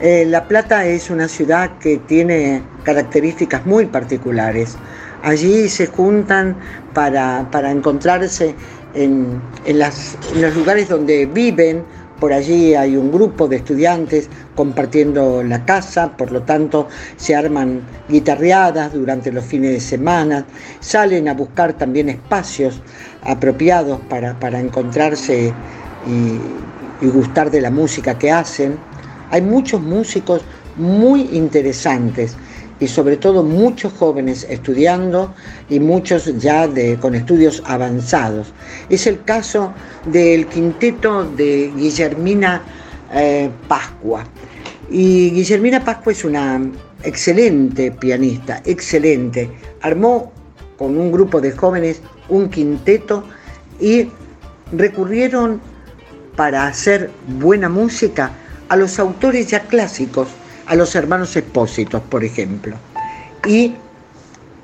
Eh, 0.00 0.24
la 0.26 0.46
Plata 0.46 0.86
es 0.86 1.10
una 1.10 1.26
ciudad 1.26 1.78
que 1.78 1.98
tiene 1.98 2.62
características 2.84 3.66
muy 3.66 3.86
particulares. 3.86 4.76
Allí 5.22 5.68
se 5.68 5.86
juntan 5.86 6.56
para, 6.94 7.48
para 7.50 7.70
encontrarse 7.70 8.54
en, 8.94 9.40
en, 9.64 9.78
las, 9.78 10.16
los 10.34 10.54
lugares 10.54 10.88
donde 10.88 11.26
viven, 11.26 11.82
por 12.20 12.32
allí 12.32 12.74
hay 12.74 12.96
un 12.96 13.12
grupo 13.12 13.46
de 13.46 13.56
estudiantes 13.56 14.28
compartiendo 14.54 15.42
la 15.42 15.64
casa, 15.64 16.16
por 16.16 16.32
lo 16.32 16.42
tanto 16.42 16.88
se 17.16 17.34
arman 17.34 17.80
guitarreadas 18.08 18.92
durante 18.92 19.30
los 19.30 19.44
fines 19.44 19.72
de 19.72 19.80
semana, 19.80 20.44
salen 20.80 21.28
a 21.28 21.34
buscar 21.34 21.74
también 21.74 22.08
espacios 22.08 22.80
apropiados 23.22 24.00
para, 24.08 24.38
para 24.38 24.58
encontrarse 24.58 25.52
y 27.00 27.06
gustar 27.06 27.50
de 27.50 27.60
la 27.60 27.70
música 27.70 28.18
que 28.18 28.32
hacen. 28.32 28.76
Hay 29.30 29.42
muchos 29.42 29.80
músicos 29.80 30.42
muy 30.76 31.28
interesantes 31.32 32.36
y 32.80 32.86
sobre 32.86 33.16
todo 33.16 33.42
muchos 33.42 33.92
jóvenes 33.92 34.46
estudiando 34.48 35.34
y 35.68 35.80
muchos 35.80 36.38
ya 36.38 36.68
con 37.00 37.14
estudios 37.14 37.62
avanzados. 37.66 38.52
Es 38.88 39.06
el 39.06 39.22
caso 39.24 39.72
del 40.06 40.46
quinteto 40.46 41.24
de 41.24 41.72
Guillermina 41.76 42.62
eh, 43.12 43.50
Pascua. 43.66 44.24
Y 44.90 45.30
Guillermina 45.30 45.84
Pascua 45.84 46.12
es 46.12 46.24
una 46.24 46.60
excelente 47.02 47.90
pianista, 47.90 48.62
excelente. 48.64 49.50
Armó 49.82 50.32
con 50.76 50.96
un 50.96 51.10
grupo 51.10 51.40
de 51.40 51.52
jóvenes 51.52 52.00
un 52.28 52.48
quinteto 52.48 53.24
y 53.80 54.08
recurrieron 54.72 55.60
para 56.36 56.66
hacer 56.66 57.10
buena 57.26 57.68
música 57.68 58.30
a 58.68 58.76
los 58.76 58.98
autores 58.98 59.48
ya 59.48 59.60
clásicos 59.60 60.28
a 60.68 60.76
los 60.76 60.94
hermanos 60.94 61.34
Expósitos, 61.36 62.02
por 62.02 62.22
ejemplo. 62.24 62.76
Y 63.46 63.74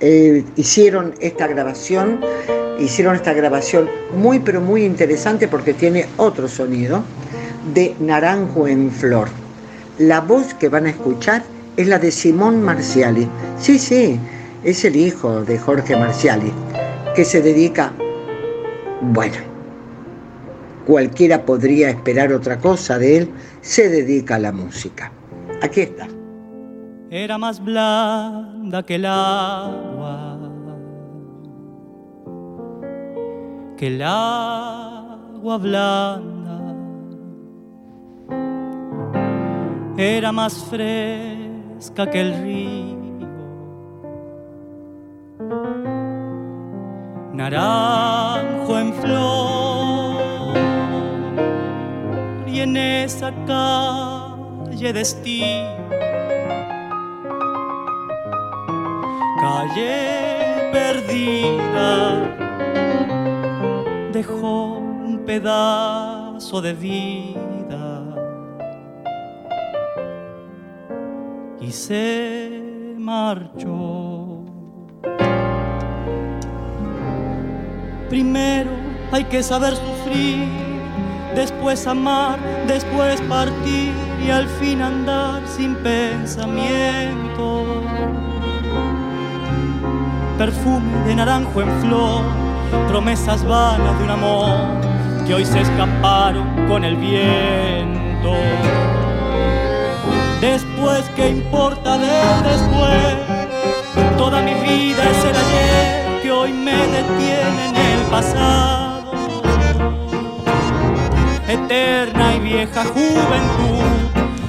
eh, 0.00 0.44
hicieron 0.56 1.14
esta 1.20 1.46
grabación, 1.46 2.20
hicieron 2.78 3.14
esta 3.16 3.32
grabación 3.32 3.88
muy 4.16 4.38
pero 4.40 4.60
muy 4.60 4.84
interesante 4.84 5.48
porque 5.48 5.72
tiene 5.72 6.06
otro 6.18 6.46
sonido 6.46 7.02
de 7.72 7.94
Naranjo 8.00 8.68
en 8.68 8.90
Flor. 8.90 9.28
La 9.98 10.20
voz 10.20 10.52
que 10.54 10.68
van 10.68 10.86
a 10.86 10.90
escuchar 10.90 11.42
es 11.76 11.86
la 11.86 11.98
de 11.98 12.10
Simón 12.10 12.62
Marciali. 12.62 13.26
Sí, 13.58 13.78
sí, 13.78 14.18
es 14.62 14.84
el 14.84 14.96
hijo 14.96 15.42
de 15.42 15.58
Jorge 15.58 15.96
Marciali, 15.96 16.52
que 17.16 17.24
se 17.24 17.40
dedica, 17.40 17.92
bueno, 19.00 19.36
cualquiera 20.86 21.46
podría 21.46 21.88
esperar 21.88 22.32
otra 22.32 22.58
cosa 22.58 22.98
de 22.98 23.18
él, 23.18 23.30
se 23.62 23.88
dedica 23.88 24.34
a 24.34 24.40
la 24.40 24.52
música. 24.52 25.10
Aquí 25.64 25.81
está. 25.81 26.07
Era 27.11 27.38
más 27.38 27.59
blanda 27.59 28.83
que 28.83 28.96
el 28.96 29.07
agua, 29.07 30.38
que 33.79 33.87
el 33.87 34.03
agua 34.03 35.57
blanda. 35.57 36.74
Era 39.96 40.33
más 40.33 40.64
fresca 40.64 42.11
que 42.11 42.20
el 42.20 42.42
río 42.42 43.05
naranjo 47.33 48.79
en 48.79 48.92
flor 48.92 50.57
y 52.46 52.61
en 52.61 52.77
esa 52.77 53.33
calle 54.74 54.92
destino 54.92 55.84
calle 59.40 60.70
perdida. 60.72 61.92
Dejó 64.12 64.78
un 64.78 65.22
pedazo 65.24 66.60
de 66.60 66.72
vida. 66.72 68.02
Y 71.60 71.70
se 71.70 72.94
marchó. 72.98 74.44
Primero 78.08 78.70
hay 79.12 79.24
que 79.24 79.42
saber 79.42 79.74
sufrir, 79.76 80.48
después 81.34 81.87
amar, 81.87 82.38
después 82.66 83.20
partir 83.22 84.13
y 84.22 84.31
al 84.31 84.48
fin 84.48 84.83
andar 84.83 85.42
sin 85.46 85.74
pensamiento. 85.77 87.64
Perfume 90.38 91.05
de 91.07 91.14
naranjo 91.14 91.62
en 91.62 91.81
flor, 91.81 92.22
promesas 92.88 93.44
vanas 93.44 93.98
de 93.98 94.05
un 94.05 94.11
amor 94.11 94.59
que 95.27 95.35
hoy 95.35 95.44
se 95.44 95.61
escaparon 95.61 96.66
con 96.68 96.85
el 96.85 96.96
viento. 96.96 98.35
Después, 100.40 101.05
¿qué 101.16 101.31
importa 101.31 101.96
del 101.96 102.42
después? 102.42 103.16
Toda 104.18 104.42
mi 104.42 104.55
vida 104.55 105.03
es 105.11 105.24
el 105.24 105.37
ayer 105.37 106.22
que 106.22 106.31
hoy 106.31 106.53
me 106.53 106.77
detiene 106.77 107.68
en 107.68 107.77
el 107.77 108.00
pasado. 108.11 108.84
Eterna 111.48 112.37
y 112.37 112.40
vieja 112.40 112.85
juventud 112.85 113.85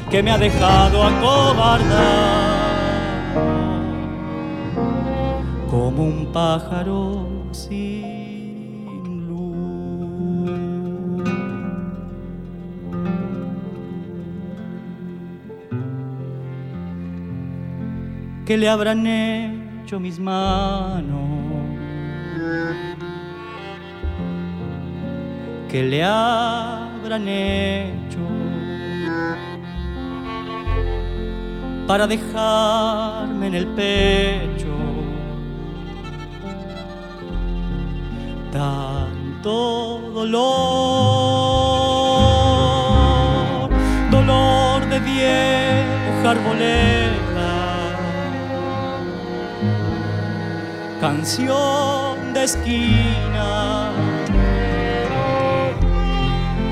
que 0.10 0.24
me 0.24 0.32
ha 0.32 0.38
dejado 0.38 1.04
acobardar. 1.04 2.46
Como 5.70 6.04
un 6.04 6.32
pájaro 6.32 7.28
sin 7.52 9.28
luz. 9.28 9.56
¿Qué 18.46 18.58
le 18.58 18.70
habrán 18.70 19.06
hecho 19.06 20.00
mis 20.00 20.18
manos? 20.18 21.26
¿Qué 25.70 25.84
le 25.84 26.06
habrán 27.06 27.28
hecho 27.28 28.18
para 31.86 32.08
dejarme 32.08 33.46
en 33.46 33.54
el 33.54 33.68
pecho 33.68 34.76
tanto 38.52 40.02
dolor, 40.16 40.40
dolor 44.10 44.90
de 44.90 45.00
vieja 45.00 46.32
arboleda, 46.32 47.54
canción 51.00 52.34
de 52.34 52.44
esquina 52.46 53.92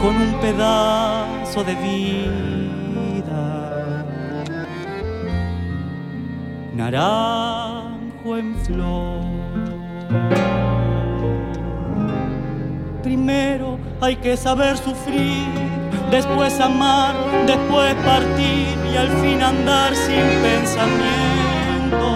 con 0.04 0.18
un 0.18 0.34
pedazo 0.42 1.64
de 1.64 1.76
vida. 1.76 3.44
Naranjo 6.76 8.38
en 8.38 8.56
flor. 8.66 9.24
Primero 13.02 13.80
hay 14.02 14.18
que 14.18 14.36
saber 14.36 14.78
sufrir, 14.78 15.48
después 16.12 16.60
amar, 16.60 17.16
después 17.48 17.96
partir 18.04 18.76
y 18.92 18.98
al 18.98 19.08
fin 19.22 19.42
andar 19.42 19.96
sin 19.96 20.26
pensamiento. 20.48 22.10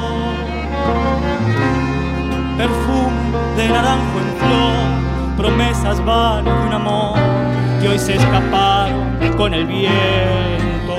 Perfume 2.57 3.21
de 3.55 3.69
naranjo 3.69 4.17
en 4.25 4.31
flor, 4.41 5.37
promesas 5.37 6.03
vanas 6.03 6.53
de 6.59 6.67
un 6.67 6.73
amor 6.73 7.46
que 7.79 7.87
hoy 7.89 7.99
se 7.99 8.15
escaparon 8.15 9.33
con 9.37 9.53
el 9.53 9.65
viento. 9.65 10.95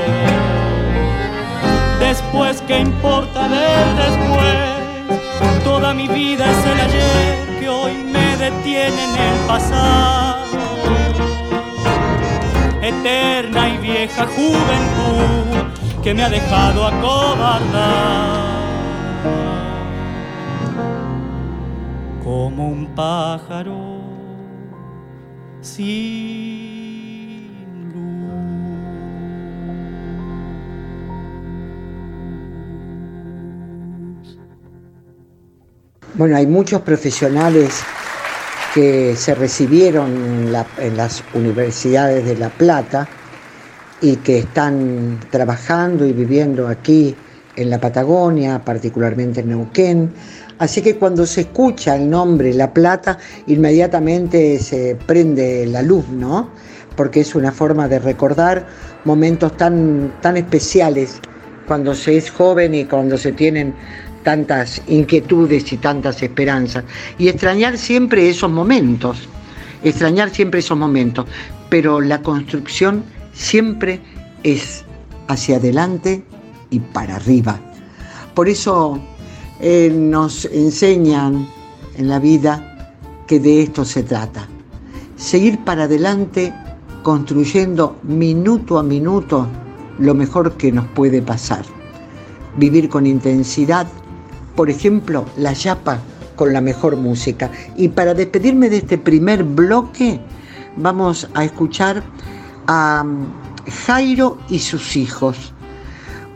Después, 1.98 2.62
¿qué 2.66 2.80
importa 2.80 3.48
del 3.48 3.96
después? 3.96 5.62
Toda 5.64 5.92
mi 5.94 6.08
vida 6.08 6.50
es 6.50 6.66
el 6.66 6.80
ayer 6.80 7.60
que 7.60 7.68
hoy 7.68 7.94
me 7.94 8.36
detiene 8.36 9.04
en 9.04 9.16
el 9.20 9.46
pasado. 9.46 10.46
Eterna 12.82 13.68
y 13.68 13.78
vieja 13.78 14.26
juventud 14.26 16.02
que 16.02 16.14
me 16.14 16.24
ha 16.24 16.28
dejado 16.28 16.86
acobardar. 16.86 18.48
Como 22.22 22.68
un 22.68 22.86
pájaro 22.94 24.07
sin 25.62 26.38
Bueno, 36.14 36.36
hay 36.36 36.48
muchos 36.48 36.80
profesionales 36.80 37.80
que 38.74 39.14
se 39.14 39.36
recibieron 39.36 40.10
en, 40.16 40.64
en 40.78 40.96
las 40.96 41.22
universidades 41.32 42.24
de 42.24 42.36
La 42.36 42.48
Plata 42.48 43.06
y 44.00 44.16
que 44.16 44.38
están 44.38 45.20
trabajando 45.30 46.04
y 46.04 46.12
viviendo 46.12 46.66
aquí 46.66 47.14
en 47.54 47.70
la 47.70 47.80
Patagonia, 47.80 48.64
particularmente 48.64 49.40
en 49.40 49.50
Neuquén. 49.50 50.12
Así 50.58 50.82
que 50.82 50.96
cuando 50.96 51.24
se 51.24 51.42
escucha 51.42 51.94
el 51.94 52.10
nombre 52.10 52.52
La 52.52 52.72
Plata, 52.72 53.18
inmediatamente 53.46 54.58
se 54.58 54.96
prende 55.06 55.66
la 55.66 55.82
luz, 55.82 56.08
¿no? 56.08 56.50
Porque 56.96 57.20
es 57.20 57.34
una 57.34 57.52
forma 57.52 57.86
de 57.86 58.00
recordar 58.00 58.66
momentos 59.04 59.56
tan, 59.56 60.12
tan 60.20 60.36
especiales 60.36 61.20
cuando 61.66 61.94
se 61.94 62.16
es 62.16 62.30
joven 62.30 62.74
y 62.74 62.84
cuando 62.86 63.16
se 63.16 63.32
tienen 63.32 63.74
tantas 64.24 64.82
inquietudes 64.88 65.72
y 65.72 65.76
tantas 65.76 66.22
esperanzas. 66.22 66.84
Y 67.18 67.28
extrañar 67.28 67.78
siempre 67.78 68.28
esos 68.28 68.50
momentos, 68.50 69.28
extrañar 69.84 70.30
siempre 70.30 70.60
esos 70.60 70.76
momentos. 70.76 71.26
Pero 71.70 72.00
la 72.00 72.20
construcción 72.20 73.04
siempre 73.32 74.00
es 74.42 74.84
hacia 75.28 75.58
adelante 75.58 76.24
y 76.70 76.80
para 76.80 77.16
arriba. 77.16 77.60
Por 78.34 78.48
eso 78.48 79.00
eh, 79.60 79.90
nos 79.92 80.44
enseñan 80.46 81.48
en 81.96 82.08
la 82.08 82.18
vida 82.18 82.94
que 83.26 83.40
de 83.40 83.62
esto 83.62 83.84
se 83.84 84.02
trata. 84.02 84.46
Seguir 85.16 85.58
para 85.64 85.84
adelante 85.84 86.54
construyendo 87.02 87.96
minuto 88.02 88.78
a 88.78 88.82
minuto 88.82 89.46
lo 89.98 90.14
mejor 90.14 90.56
que 90.56 90.70
nos 90.70 90.86
puede 90.88 91.22
pasar. 91.22 91.64
Vivir 92.56 92.88
con 92.88 93.06
intensidad, 93.06 93.86
por 94.54 94.70
ejemplo, 94.70 95.24
la 95.36 95.52
yapa 95.52 95.98
con 96.36 96.52
la 96.52 96.60
mejor 96.60 96.96
música. 96.96 97.50
Y 97.76 97.88
para 97.88 98.14
despedirme 98.14 98.70
de 98.70 98.78
este 98.78 98.96
primer 98.96 99.42
bloque, 99.42 100.20
vamos 100.76 101.28
a 101.34 101.44
escuchar 101.44 102.02
a 102.68 103.04
Jairo 103.86 104.38
y 104.48 104.60
sus 104.60 104.96
hijos. 104.96 105.52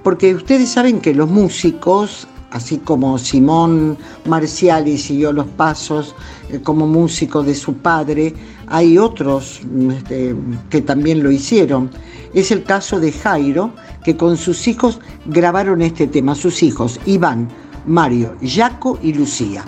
Porque 0.02 0.34
ustedes 0.34 0.68
saben 0.70 1.00
que 1.00 1.14
los 1.14 1.30
músicos 1.30 2.26
así 2.52 2.78
como 2.78 3.18
Simón 3.18 3.96
Marciali 4.26 4.98
siguió 4.98 5.32
los 5.32 5.46
pasos 5.46 6.14
eh, 6.50 6.60
como 6.62 6.86
músico 6.86 7.42
de 7.42 7.54
su 7.54 7.74
padre, 7.74 8.34
hay 8.68 8.98
otros 8.98 9.60
este, 9.90 10.34
que 10.70 10.82
también 10.82 11.22
lo 11.22 11.30
hicieron. 11.30 11.90
Es 12.34 12.50
el 12.50 12.62
caso 12.62 13.00
de 13.00 13.12
Jairo, 13.12 13.72
que 14.04 14.16
con 14.16 14.36
sus 14.36 14.68
hijos 14.68 15.00
grabaron 15.26 15.82
este 15.82 16.06
tema, 16.06 16.34
sus 16.34 16.62
hijos, 16.62 17.00
Iván, 17.06 17.48
Mario, 17.86 18.34
Jaco 18.42 18.98
y 19.02 19.12
Lucía. 19.12 19.64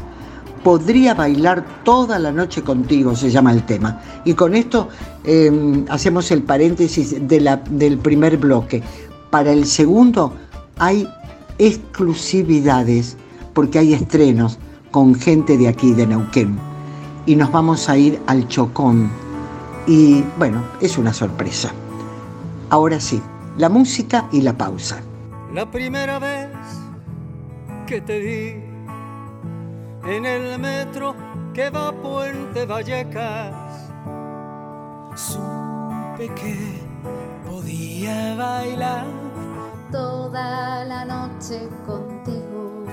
Podría 0.63 1.13
bailar 1.13 1.83
toda 1.85 2.19
la 2.19 2.33
noche 2.33 2.63
contigo, 2.63 3.15
se 3.15 3.31
llama 3.31 3.53
el 3.53 3.65
tema. 3.65 4.01
Y 4.25 4.33
con 4.33 4.55
esto 4.55 4.89
em, 5.25 5.85
hacemos 5.91 6.31
el 6.31 6.43
paréntesis 6.43 7.17
del 7.29 7.99
primer 7.99 8.39
bloque. 8.39 8.83
Para 9.31 9.53
el 9.53 9.67
segundo 9.67 10.33
hay 10.79 11.07
exclusividades, 11.59 13.17
porque 13.53 13.79
hay 13.79 13.95
estrenos 13.95 14.59
con 14.91 15.15
gente 15.15 15.57
de 15.59 15.69
aquí, 15.69 15.93
de 15.93 16.07
Neuquén. 16.07 16.59
Y 17.27 17.37
nos 17.37 17.51
vamos 17.51 17.89
a 17.89 17.97
ir 17.97 18.21
al 18.27 18.47
Chocón. 18.49 19.11
Y 19.87 20.23
bueno, 20.39 20.63
es 20.81 20.99
una 20.99 21.13
sorpresa. 21.13 21.73
Ahora 22.71 23.01
sí, 23.01 23.21
la 23.57 23.69
música 23.69 24.29
y 24.33 24.41
la 24.41 24.57
pausa. 24.57 25.01
La 25.53 25.71
primera 25.71 26.19
vez 26.19 26.51
que 27.87 28.01
te 28.01 28.19
vi 28.19 30.11
en 30.11 30.27
el 30.27 30.59
metro 30.59 31.15
que 31.53 31.71
va 31.71 31.89
a 31.89 31.93
Puente 31.93 32.67
Vallecas, 32.67 33.55
supe 35.15 36.29
que 36.35 36.81
podía 37.49 38.35
bailar 38.35 39.24
toda 39.95 40.85
la 40.85 41.05
noche 41.05 41.69
contigo. 41.87 42.85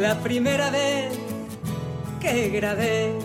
La 0.00 0.14
primera 0.20 0.68
vez 0.70 1.16
que 2.20 2.48
grabé 2.48 3.16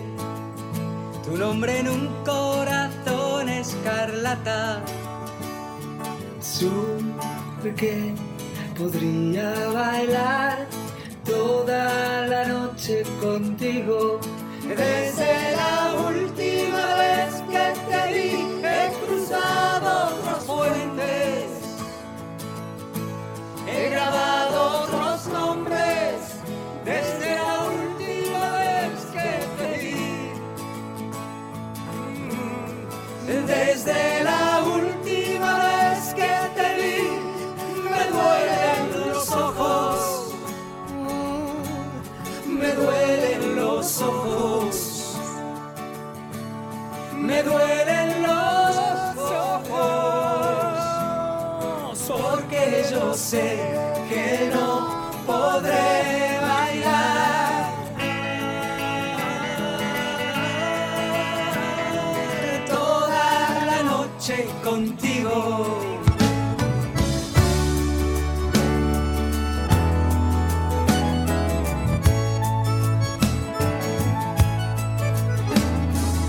tu 1.24 1.36
nombre 1.36 1.80
en 1.80 1.88
un 1.88 2.06
corazón 2.24 3.48
escarlata, 3.48 4.84
supe 6.40 7.74
que 7.74 8.14
podría 8.78 9.50
bailar 9.74 10.68
toda 11.24 12.28
la 12.28 12.46
noche 12.46 13.02
contigo. 13.20 14.20
Desde 14.68 15.56
la 15.56 15.76
última 16.08 16.84
vez 17.02 17.42
que 17.50 17.64
te 17.88 18.02
vi, 18.14 18.51
he 19.32 19.38
cruzado 19.38 20.16
otros 20.18 20.44
puentes, 20.44 21.50
he 23.66 23.90
grabado 23.90 24.82
otros 24.82 25.26
nombres. 25.26 26.16
Desde 26.84 27.36
la 27.36 27.64
última 27.64 28.44
vez 28.58 29.06
que 29.12 29.28
te 29.58 29.78
vi, 29.78 30.32
desde 33.46 34.24
la 34.24 34.62
última 34.66 35.58
vez 35.58 36.14
que 36.14 36.32
te 36.56 36.68
vi, 36.80 37.00
me 37.84 38.04
duelen 38.12 38.80
los 39.12 39.30
ojos, 39.30 39.98
me 42.46 42.72
duelen 42.74 43.56
los 43.56 44.02
ojos, 44.02 45.16
me 47.16 47.42
duelen 47.42 48.22
los 48.22 48.81
yo 53.02 53.14
sé 53.14 53.58
que 54.08 54.50
no 54.54 55.10
podré 55.26 56.38
bailar. 56.40 57.72
Toda 62.68 63.64
la 63.70 63.82
noche 63.82 64.46
contigo. 64.62 65.34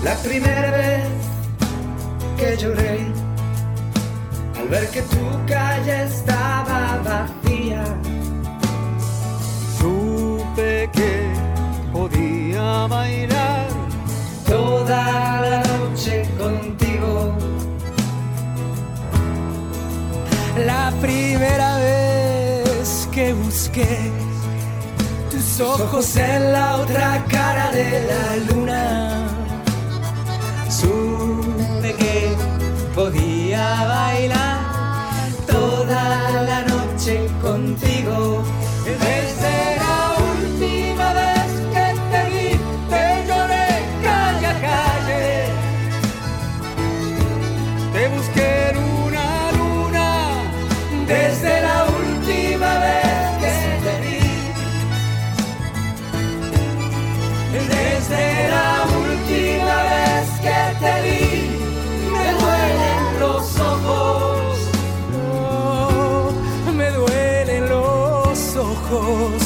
La 0.02 0.14
primera 0.16 0.70
vez 0.70 1.04
que 2.38 2.56
lloré 2.56 3.23
al 4.64 4.70
ver 4.70 4.88
que 4.90 5.02
tu 5.02 5.46
calle 5.46 6.04
estaba 6.04 7.00
vacía. 7.04 7.84
Supe 9.78 10.88
que 10.92 11.14
podía 11.92 12.86
bailar 12.86 13.66
toda 14.46 15.40
la 15.50 15.62
noche 15.72 16.26
contigo. 16.38 17.34
La 20.66 20.92
primera 21.00 21.78
vez 21.78 23.08
que 23.12 23.32
busqué 23.34 24.10
tus 25.30 25.60
ojos 25.60 26.16
en 26.16 26.52
la 26.52 26.76
otra 26.76 27.24
cara 27.28 27.70
de 27.72 27.90
la 28.10 28.24
luna, 28.48 29.28
supe 30.68 31.94
que 31.94 32.36
podía 32.94 33.84
bailar 33.84 34.43
contigo. 37.42 38.42
Desde 38.86 39.73
ojos, 68.94 69.43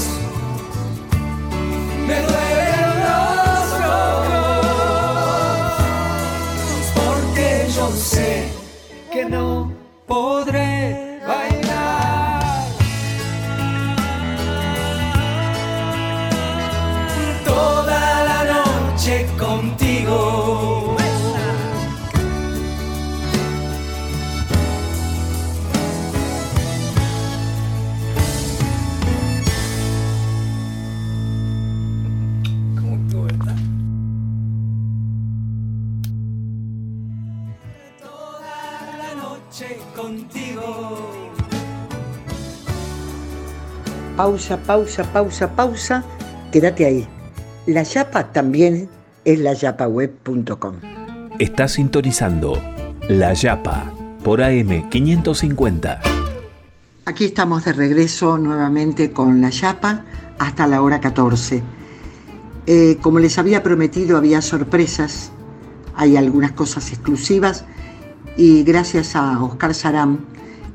contigo. 39.99 40.97
Pausa, 44.17 44.57
pausa, 44.57 45.05
pausa, 45.13 45.55
pausa. 45.55 46.05
Quédate 46.53 46.87
ahí. 46.87 47.09
La 47.67 47.83
Yapa 47.83 48.33
también 48.33 48.89
es 49.25 49.39
layapaweb.com. 49.41 50.75
Está 51.39 51.69
sintonizando 51.69 52.61
La 53.09 53.35
Yapa 53.35 53.93
por 54.25 54.43
AM 54.43 54.89
550. 54.89 56.01
Aquí 57.05 57.25
estamos 57.25 57.65
de 57.65 57.73
regreso 57.73 58.39
nuevamente 58.39 59.13
con 59.13 59.41
la 59.41 59.51
Yapa 59.51 60.05
hasta 60.39 60.67
la 60.67 60.83
hora 60.83 61.01
14. 61.01 61.63
Eh, 62.67 62.99
como 63.01 63.19
les 63.19 63.39
había 63.39 63.63
prometido, 63.63 64.17
había 64.17 64.43
sorpresas, 64.43 65.33
hay 65.95 66.17
algunas 66.17 66.53
cosas 66.53 66.91
exclusivas 66.93 67.65
y 68.39 68.63
gracias 68.63 69.17
a 69.17 69.43
Oscar 69.43 69.75
Sarán, 69.75 70.21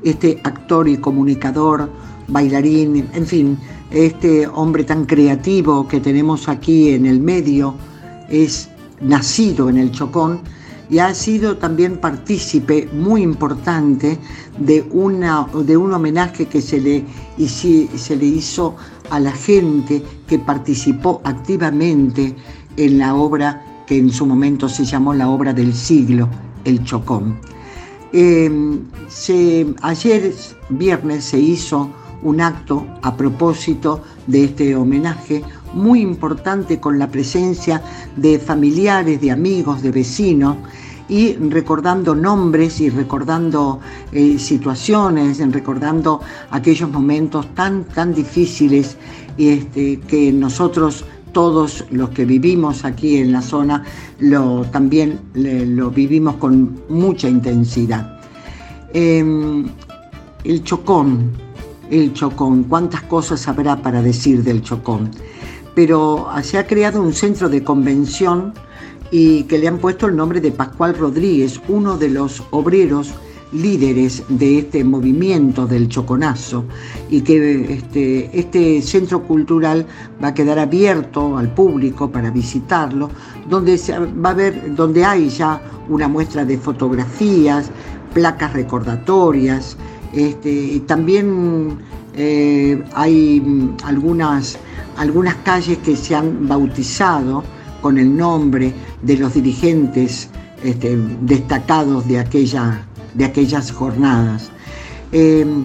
este 0.02 0.38
actor 0.44 0.86
y 0.86 0.98
comunicador, 0.98 1.88
bailarín, 2.28 3.08
en 3.14 3.26
fin, 3.26 3.58
este 3.90 4.46
hombre 4.46 4.84
tan 4.84 5.06
creativo 5.06 5.88
que 5.88 5.98
tenemos 5.98 6.46
aquí 6.46 6.90
en 6.90 7.06
el 7.06 7.20
medio, 7.20 7.74
es 8.28 8.68
nacido 9.00 9.70
en 9.70 9.78
el 9.78 9.92
Chocón 9.92 10.40
y 10.90 10.98
ha 10.98 11.14
sido 11.14 11.56
también 11.56 11.96
partícipe 11.96 12.86
muy 12.92 13.22
importante 13.22 14.18
de, 14.58 14.86
una, 14.90 15.46
de 15.64 15.74
un 15.78 15.94
homenaje 15.94 16.44
que 16.44 16.60
se 16.60 16.78
le, 16.78 17.06
se 17.46 18.14
le 18.14 18.26
hizo 18.26 18.76
a 19.08 19.18
la 19.18 19.32
gente 19.32 20.02
que 20.26 20.38
participó 20.38 21.22
activamente 21.24 22.36
en 22.76 22.98
la 22.98 23.14
obra 23.14 23.64
que 23.86 23.96
en 23.96 24.10
su 24.10 24.26
momento 24.26 24.68
se 24.68 24.84
llamó 24.84 25.14
la 25.14 25.30
obra 25.30 25.54
del 25.54 25.72
siglo, 25.72 26.28
El 26.66 26.84
Chocón. 26.84 27.53
Em, 28.16 28.78
ayer, 29.82 30.32
viernes, 30.68 31.24
se 31.24 31.36
hizo 31.40 31.90
un 32.22 32.40
acto 32.40 32.86
a 33.02 33.16
propósito 33.16 34.02
de 34.28 34.44
este 34.44 34.76
homenaje 34.76 35.42
muy 35.72 36.00
importante 36.00 36.78
con 36.78 36.96
la 36.96 37.08
presencia 37.08 37.82
de 38.14 38.38
familiares, 38.38 39.20
de 39.20 39.32
amigos, 39.32 39.82
de 39.82 39.90
vecinos 39.90 40.56
y 41.08 41.34
recordando 41.34 42.14
nombres 42.14 42.80
y 42.80 42.88
recordando 42.88 43.80
eh, 44.12 44.38
situaciones, 44.38 45.40
recordando 45.52 46.20
aquellos 46.52 46.88
momentos 46.90 47.52
tan, 47.52 47.82
tan 47.82 48.14
difíciles 48.14 48.96
este, 49.36 49.98
que 50.06 50.30
nosotros 50.30 51.04
todos 51.34 51.84
los 51.90 52.08
que 52.10 52.24
vivimos 52.24 52.86
aquí 52.86 53.18
en 53.18 53.32
la 53.32 53.42
zona 53.42 53.84
lo, 54.20 54.62
también 54.72 55.20
lo 55.34 55.90
vivimos 55.90 56.36
con 56.36 56.80
mucha 56.88 57.28
intensidad. 57.28 58.18
Em, 58.94 59.66
el 60.44 60.64
chocón, 60.64 61.32
el 61.90 62.14
chocón, 62.14 62.64
cuántas 62.64 63.02
cosas 63.02 63.46
habrá 63.48 63.76
para 63.82 64.00
decir 64.00 64.42
del 64.42 64.62
chocón, 64.62 65.10
pero 65.74 66.28
se 66.42 66.56
ha 66.56 66.66
creado 66.66 67.02
un 67.02 67.12
centro 67.12 67.50
de 67.50 67.62
convención 67.62 68.54
y 69.10 69.42
que 69.44 69.58
le 69.58 69.68
han 69.68 69.78
puesto 69.78 70.06
el 70.06 70.16
nombre 70.16 70.40
de 70.40 70.52
Pascual 70.52 70.96
Rodríguez, 70.96 71.60
uno 71.68 71.98
de 71.98 72.08
los 72.08 72.42
obreros 72.50 73.12
líderes 73.54 74.22
de 74.28 74.58
este 74.58 74.84
movimiento 74.84 75.66
del 75.66 75.88
choconazo 75.88 76.64
y 77.08 77.22
que 77.22 77.74
este, 77.74 78.38
este 78.38 78.82
centro 78.82 79.22
cultural 79.22 79.86
va 80.22 80.28
a 80.28 80.34
quedar 80.34 80.58
abierto 80.58 81.38
al 81.38 81.54
público 81.54 82.10
para 82.10 82.30
visitarlo, 82.30 83.10
donde 83.48 83.78
se 83.78 83.98
va 83.98 84.30
a 84.30 84.34
ver, 84.34 84.74
donde 84.74 85.04
hay 85.04 85.28
ya 85.28 85.60
una 85.88 86.08
muestra 86.08 86.44
de 86.44 86.58
fotografías, 86.58 87.70
placas 88.12 88.52
recordatorias, 88.52 89.76
este, 90.12 90.80
también 90.86 91.78
eh, 92.14 92.82
hay 92.94 93.72
algunas, 93.84 94.58
algunas 94.96 95.34
calles 95.36 95.78
que 95.78 95.96
se 95.96 96.14
han 96.14 96.46
bautizado 96.46 97.42
con 97.80 97.98
el 97.98 98.16
nombre 98.16 98.72
de 99.02 99.16
los 99.16 99.34
dirigentes 99.34 100.30
este, 100.62 100.96
destacados 101.20 102.08
de 102.08 102.18
aquella 102.18 102.86
de 103.14 103.24
aquellas 103.24 103.72
jornadas. 103.72 104.50
Em, 105.12 105.64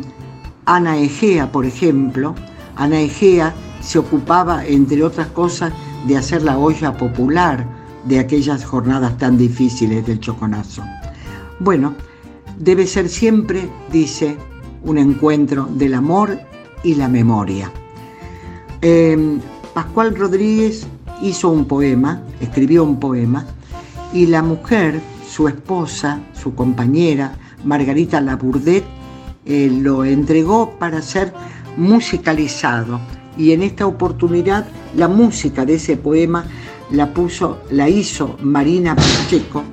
Ana 0.65 0.97
Egea, 0.97 1.51
por 1.51 1.65
ejemplo, 1.65 2.35
Ana 2.75 3.01
Egea 3.01 3.53
se 3.81 3.99
ocupaba, 3.99 4.65
entre 4.65 5.03
otras 5.03 5.27
cosas, 5.27 5.73
de 6.07 6.17
hacer 6.17 6.43
la 6.43 6.57
olla 6.57 6.95
popular 6.95 7.65
de 8.05 8.19
aquellas 8.19 8.63
jornadas 8.63 9.17
tan 9.17 9.37
difíciles 9.37 10.05
del 10.05 10.19
choconazo. 10.19 10.83
Bueno, 11.59 11.95
debe 12.57 12.87
ser 12.87 13.09
siempre, 13.09 13.69
dice, 13.91 14.37
un 14.83 14.97
encuentro 14.97 15.67
del 15.71 15.93
amor 15.93 16.39
y 16.83 16.95
la 16.95 17.07
memoria. 17.07 17.71
Em, 18.81 19.39
Pascual 19.73 20.15
Rodríguez 20.15 20.87
hizo 21.21 21.49
un 21.49 21.65
poema, 21.65 22.21
escribió 22.39 22.83
un 22.83 22.99
poema, 22.99 23.45
y 24.13 24.25
la 24.25 24.41
mujer 24.41 25.01
su 25.29 25.47
esposa, 25.47 26.19
su 26.33 26.55
compañera, 26.55 27.33
Margarita 27.63 28.19
Labourdet, 28.19 28.83
eh, 29.45 29.69
lo 29.71 30.03
entregó 30.03 30.71
para 30.79 31.01
ser 31.01 31.33
musicalizado. 31.77 32.99
Y 33.37 33.51
en 33.51 33.63
esta 33.63 33.85
oportunidad 33.85 34.65
la 34.95 35.07
música 35.07 35.65
de 35.65 35.75
ese 35.75 35.97
poema 35.97 36.45
la 36.91 37.13
puso, 37.13 37.59
la 37.69 37.87
hizo 37.87 38.37
Marina 38.41 38.95
Pacheco, 38.95 39.63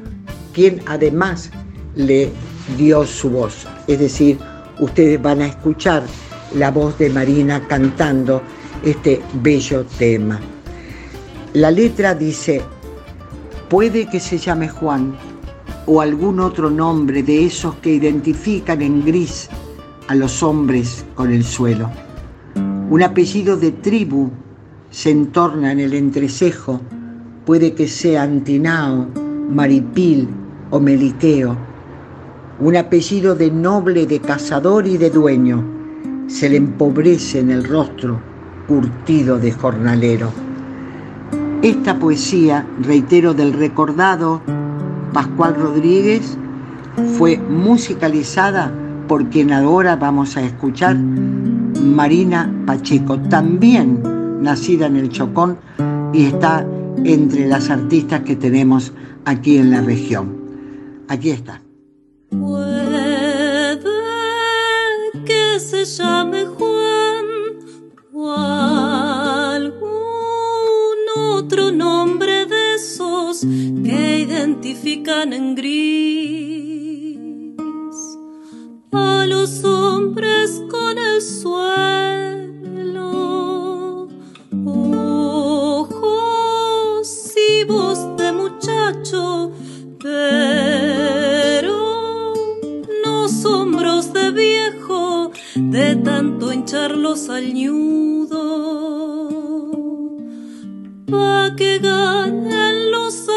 quien 0.52 0.82
además 0.86 1.50
le 1.94 2.30
dio 2.76 3.06
su 3.06 3.30
voz. 3.30 3.66
Es 3.86 3.98
decir, 3.98 4.38
ustedes 4.78 5.20
van 5.20 5.40
a 5.40 5.46
escuchar 5.46 6.04
la 6.54 6.70
voz 6.70 6.98
de 6.98 7.08
Marina 7.08 7.66
cantando 7.66 8.42
este 8.84 9.22
bello 9.42 9.86
tema. 9.98 10.38
La 11.54 11.70
letra 11.70 12.14
dice, 12.14 12.62
puede 13.70 14.06
que 14.08 14.20
se 14.20 14.38
llame 14.38 14.68
Juan, 14.68 15.16
o 15.86 16.00
algún 16.00 16.40
otro 16.40 16.68
nombre 16.68 17.22
de 17.22 17.46
esos 17.46 17.76
que 17.76 17.94
identifican 17.94 18.82
en 18.82 19.04
gris 19.04 19.48
a 20.08 20.14
los 20.14 20.42
hombres 20.42 21.04
con 21.14 21.32
el 21.32 21.44
suelo. 21.44 21.90
Un 22.90 23.02
apellido 23.02 23.56
de 23.56 23.72
tribu 23.72 24.30
se 24.90 25.10
entorna 25.10 25.72
en 25.72 25.80
el 25.80 25.94
entrecejo, 25.94 26.80
puede 27.44 27.74
que 27.74 27.88
sea 27.88 28.22
Antinao, 28.22 29.08
Maripil 29.50 30.28
o 30.70 30.80
Meliqueo. 30.80 31.56
Un 32.58 32.76
apellido 32.76 33.34
de 33.34 33.50
noble, 33.50 34.06
de 34.06 34.20
cazador 34.20 34.86
y 34.86 34.96
de 34.96 35.10
dueño, 35.10 35.64
se 36.26 36.48
le 36.48 36.56
empobrece 36.56 37.40
en 37.40 37.50
el 37.50 37.64
rostro, 37.64 38.20
curtido 38.66 39.38
de 39.38 39.52
jornalero. 39.52 40.30
Esta 41.62 41.98
poesía, 41.98 42.66
reitero, 42.82 43.34
del 43.34 43.52
recordado 43.52 44.40
Pascual 45.16 45.54
Rodríguez 45.54 46.36
fue 47.16 47.38
musicalizada 47.38 48.70
por 49.08 49.30
quien 49.30 49.50
ahora 49.50 49.96
vamos 49.96 50.36
a 50.36 50.42
escuchar, 50.42 50.94
Marina 50.94 52.52
Pacheco, 52.66 53.18
también 53.20 54.42
nacida 54.42 54.88
en 54.88 54.96
el 54.96 55.08
Chocón 55.08 55.56
y 56.12 56.26
está 56.26 56.66
entre 57.02 57.48
las 57.48 57.70
artistas 57.70 58.24
que 58.24 58.36
tenemos 58.36 58.92
aquí 59.24 59.56
en 59.56 59.70
la 59.70 59.80
región. 59.80 60.36
Aquí 61.08 61.30
está. 61.30 61.65
Identifican 74.56 75.32
en 75.34 75.54
gris 75.54 77.18
a 78.92 79.26
los 79.26 79.62
hombres 79.64 80.62
con 80.70 80.96
el 80.98 81.20
suelo. 81.20 81.58
Ojos 85.74 87.34
y 87.36 87.64
voz 87.64 88.16
de 88.16 88.32
muchacho, 88.32 89.52
pero 90.02 92.32
no 93.04 93.28
sombros 93.28 94.14
de 94.14 94.30
viejo 94.30 95.32
de 95.54 95.96
tanto 95.96 96.50
hincharlos 96.52 97.28
al 97.28 97.52
ñudo. 97.52 98.45
Pa' 101.10 101.54
que 101.56 101.78
ganen 101.78 102.90
los 102.90 103.28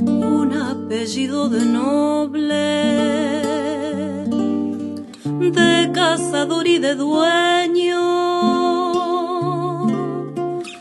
un 0.00 0.52
apellido 0.52 1.48
de 1.48 1.64
noble, 1.64 2.54
de 5.50 5.90
cazador 5.92 6.66
y 6.66 6.78
de 6.78 6.94
dueño. 6.94 8.02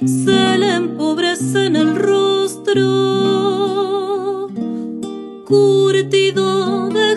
Se 0.05 0.57
le 0.57 0.75
empobrece 0.75 1.67
en 1.67 1.75
el 1.77 1.95
rostro, 1.95 2.83
curtido 5.45 6.89
de 6.89 7.15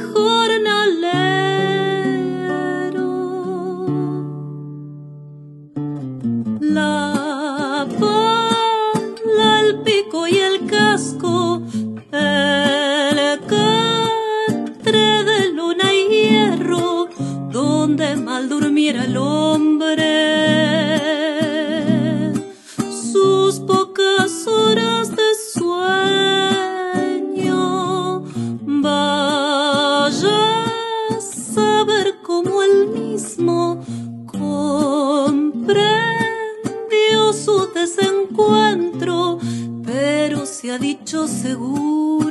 mal 18.35 18.49
durmiera 18.49 19.05
el 19.05 19.17
hombre. 19.17 20.11
Sus 23.13 23.61
pocas 23.61 24.49
horas 24.49 25.11
de 25.15 25.29
sueño, 25.53 25.85
vaya 28.83 30.41
a 31.11 31.21
saber 31.21 32.07
cómo 32.25 32.61
él 32.65 32.89
mismo 32.89 33.85
comprendió 34.27 35.73
su 37.33 37.69
desencuentro, 37.73 39.39
pero 39.85 40.45
se 40.45 40.73
ha 40.73 40.79
dicho 40.79 41.29
seguro. 41.29 42.24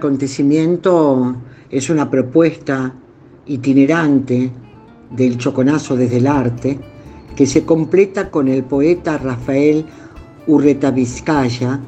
Acontecimiento 0.00 1.36
es 1.68 1.90
una 1.90 2.10
propuesta 2.10 2.94
itinerante 3.44 4.50
del 5.10 5.36
choconazo 5.36 5.94
desde 5.94 6.16
el 6.16 6.26
arte 6.26 6.80
que 7.36 7.44
se 7.44 7.66
completa 7.66 8.30
con 8.30 8.48
el 8.48 8.64
poeta 8.64 9.18
Rafael 9.18 9.84
Urreta 10.46 10.90
Vizcaya 10.90 11.80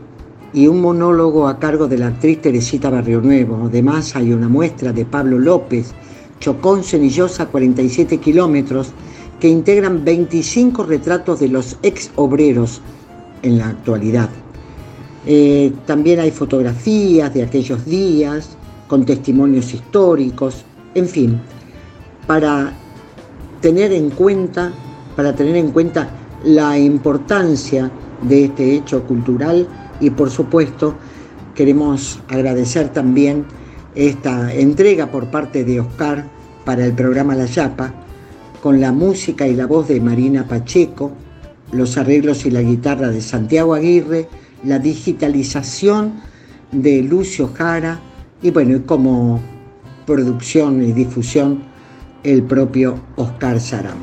y 0.52 0.66
un 0.66 0.82
monólogo 0.82 1.48
a 1.48 1.58
cargo 1.58 1.88
de 1.88 1.96
la 1.96 2.08
actriz 2.08 2.42
Teresita 2.42 2.90
Barrio 2.90 3.22
Nuevo. 3.22 3.64
Además 3.64 4.14
hay 4.14 4.34
una 4.34 4.48
muestra 4.48 4.92
de 4.92 5.06
Pablo 5.06 5.38
López, 5.38 5.94
Chocón 6.38 6.84
Cenillosa 6.84 7.46
47 7.46 8.18
kilómetros, 8.18 8.92
que 9.40 9.48
integran 9.48 10.04
25 10.04 10.82
retratos 10.82 11.40
de 11.40 11.48
los 11.48 11.78
ex 11.82 12.10
obreros 12.16 12.82
en 13.42 13.56
la 13.56 13.68
actualidad. 13.70 14.28
Eh, 15.26 15.72
también 15.86 16.20
hay 16.20 16.30
fotografías 16.30 17.32
de 17.32 17.42
aquellos 17.42 17.84
días, 17.84 18.56
con 18.88 19.04
testimonios 19.04 19.72
históricos, 19.72 20.64
en 20.94 21.08
fin, 21.08 21.40
para 22.26 22.72
tener 23.60 23.92
en 23.92 24.10
cuenta, 24.10 24.72
para 25.16 25.34
tener 25.34 25.56
en 25.56 25.70
cuenta 25.70 26.10
la 26.44 26.78
importancia 26.78 27.90
de 28.22 28.46
este 28.46 28.74
hecho 28.74 29.04
cultural 29.04 29.66
y 30.00 30.10
por 30.10 30.30
supuesto 30.30 30.94
queremos 31.54 32.20
agradecer 32.28 32.88
también 32.88 33.44
esta 33.94 34.52
entrega 34.52 35.10
por 35.10 35.30
parte 35.30 35.64
de 35.64 35.80
Oscar 35.80 36.26
para 36.64 36.84
el 36.84 36.92
programa 36.92 37.34
La 37.34 37.46
Yapa, 37.46 37.92
con 38.62 38.80
la 38.80 38.92
música 38.92 39.46
y 39.46 39.54
la 39.54 39.66
voz 39.66 39.88
de 39.88 40.00
Marina 40.00 40.46
Pacheco, 40.46 41.12
los 41.72 41.96
arreglos 41.96 42.46
y 42.46 42.50
la 42.50 42.62
guitarra 42.62 43.08
de 43.08 43.20
Santiago 43.20 43.74
Aguirre, 43.74 44.28
la 44.64 44.78
digitalización 44.78 46.20
de 46.70 47.02
Lucio 47.02 47.50
Jara 47.54 48.00
y 48.42 48.50
bueno, 48.50 48.84
como 48.86 49.40
producción 50.06 50.82
y 50.82 50.92
difusión 50.92 51.62
el 52.24 52.42
propio 52.42 52.98
Oscar 53.16 53.60
Sarán. 53.60 53.98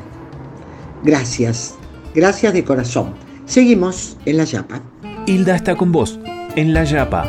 Gracias, 1.02 1.74
gracias 2.14 2.52
de 2.52 2.64
corazón. 2.64 3.14
Seguimos 3.46 4.16
en 4.24 4.36
La 4.36 4.44
Yapa. 4.44 4.82
Hilda 5.26 5.56
está 5.56 5.76
con 5.76 5.92
vos, 5.92 6.18
en 6.56 6.72
La 6.72 6.84
Yapa. 6.84 7.26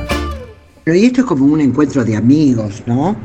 Y 0.86 1.06
esto 1.06 1.22
es 1.22 1.28
como 1.28 1.46
un 1.46 1.62
encuentro 1.62 2.04
de 2.04 2.16
amigos, 2.16 2.84
¿no? 2.86 3.16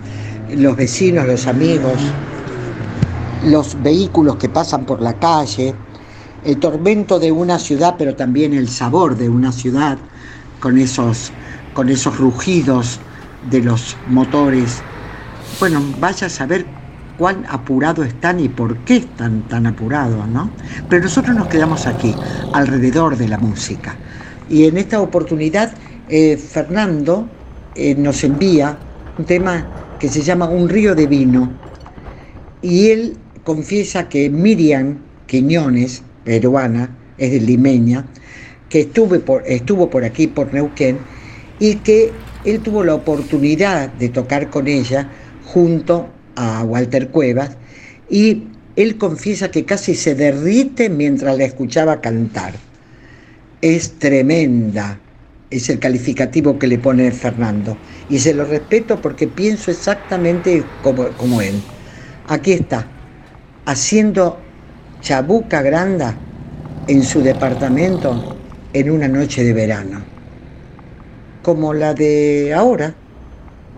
Los 0.55 0.77
vecinos, 0.77 1.27
los 1.27 1.47
amigos, 1.47 1.95
los 3.45 3.81
vehículos 3.83 4.37
que 4.37 4.49
pasan 4.49 4.85
por 4.85 5.01
la 5.01 5.15
calle, 5.19 5.75
el 6.47 6.59
tormento 6.59 7.19
de 7.19 7.33
una 7.33 7.59
ciudad, 7.59 7.97
pero 7.99 8.15
también 8.15 8.55
el 8.55 8.69
sabor 8.69 9.17
de 9.17 9.29
una 9.29 9.51
ciudad, 9.51 9.99
con 10.61 10.79
esos, 10.79 11.33
con 11.75 11.89
esos 11.89 12.19
rugidos 12.19 13.01
de 13.51 13.63
los 13.63 13.97
motores. 14.09 14.81
Bueno, 15.59 15.83
vaya 15.99 16.29
a 16.29 16.31
saber 16.31 16.65
cuán 17.19 17.45
apurados 17.49 18.07
están 18.07 18.39
y 18.39 18.49
por 18.49 18.77
qué 18.79 18.99
están 18.99 19.43
tan 19.49 19.67
apurados, 19.67 20.29
¿no? 20.29 20.51
Pero 20.89 21.03
nosotros 21.03 21.35
nos 21.35 21.49
quedamos 21.49 21.87
aquí, 21.87 22.15
alrededor 22.53 23.17
de 23.17 23.29
la 23.29 23.39
música. 23.39 23.97
Y 24.49 24.67
en 24.67 24.77
esta 24.77 25.01
oportunidad, 25.01 25.73
eh, 26.09 26.37
Fernando 26.37 27.29
eh, 27.75 27.97
nos 27.97 28.23
envía 28.23 28.79
un 29.19 29.25
tema 29.25 29.67
que 29.99 30.09
se 30.09 30.23
llama 30.23 30.49
Un 30.49 30.69
río 30.69 30.95
de 30.95 31.09
vino. 31.09 31.51
Y 32.63 32.91
él 32.91 33.17
confiesa 33.43 34.09
que 34.09 34.31
Miriam 34.31 34.99
Quiñones, 35.27 36.03
peruana, 36.27 36.95
es 37.17 37.31
de 37.31 37.41
Limeña, 37.41 38.05
que 38.69 38.85
por, 39.25 39.43
estuvo 39.47 39.89
por 39.89 40.05
aquí, 40.05 40.27
por 40.27 40.53
Neuquén, 40.53 40.99
y 41.59 41.77
que 41.77 42.13
él 42.45 42.61
tuvo 42.61 42.85
la 42.85 42.95
oportunidad 42.95 43.89
de 43.95 44.11
tocar 44.11 44.51
con 44.51 44.67
ella 44.67 45.11
junto 45.45 46.09
a 46.35 46.63
Walter 46.65 47.09
Cuevas 47.09 47.57
y 48.11 48.49
él 48.75 48.99
confiesa 48.99 49.51
que 49.51 49.65
casi 49.65 49.95
se 49.95 50.15
derrite 50.15 50.91
mientras 50.91 51.39
la 51.39 51.45
escuchaba 51.45 52.01
cantar. 52.01 52.55
Es 53.63 53.99
tremenda, 53.99 55.01
es 55.51 55.71
el 55.71 55.79
calificativo 55.79 56.59
que 56.59 56.67
le 56.67 56.79
pone 56.79 57.11
Fernando. 57.11 57.79
Y 58.11 58.19
se 58.19 58.35
lo 58.35 58.45
respeto 58.45 59.01
porque 59.01 59.27
pienso 59.27 59.71
exactamente 59.71 60.63
como, 60.83 61.09
como 61.17 61.41
él. 61.41 61.55
Aquí 62.29 62.53
está, 62.53 62.87
haciendo 63.65 64.39
chabuca 65.07 65.63
granda 65.63 66.17
en 66.89 67.05
su 67.05 67.23
departamento 67.23 68.37
en 68.73 68.91
una 68.91 69.07
noche 69.07 69.45
de 69.45 69.53
verano. 69.53 70.01
Como 71.45 71.73
la 71.73 71.95
de 71.95 72.53
ahora, 72.53 72.93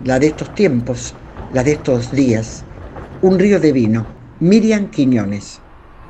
la 0.03 0.17
de 0.17 0.25
estos 0.25 0.55
tiempos 0.55 1.13
la 1.53 1.63
de 1.63 1.73
estos 1.73 2.11
días. 2.11 2.63
Un 3.21 3.37
río 3.37 3.59
de 3.59 3.71
vino. 3.71 4.07
Miriam 4.39 4.89
Quiñones. 4.89 5.59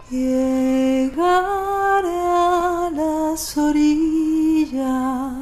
Llegaré 0.09 1.19
a 2.07 2.89
las 2.93 3.57
orillas 3.57 5.33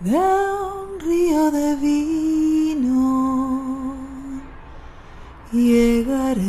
de 0.00 0.16
un 0.16 1.00
río 1.00 1.50
de 1.50 1.74
vino. 1.76 2.76
Llegaré 5.52 6.40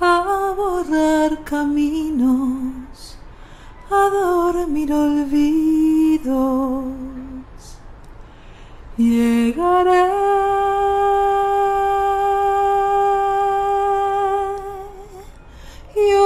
a 0.00 0.54
borrar 0.56 1.44
caminos, 1.44 3.18
a 3.90 4.08
dormir 4.10 4.92
olvidos 4.92 6.84
llegaré. 8.96 10.30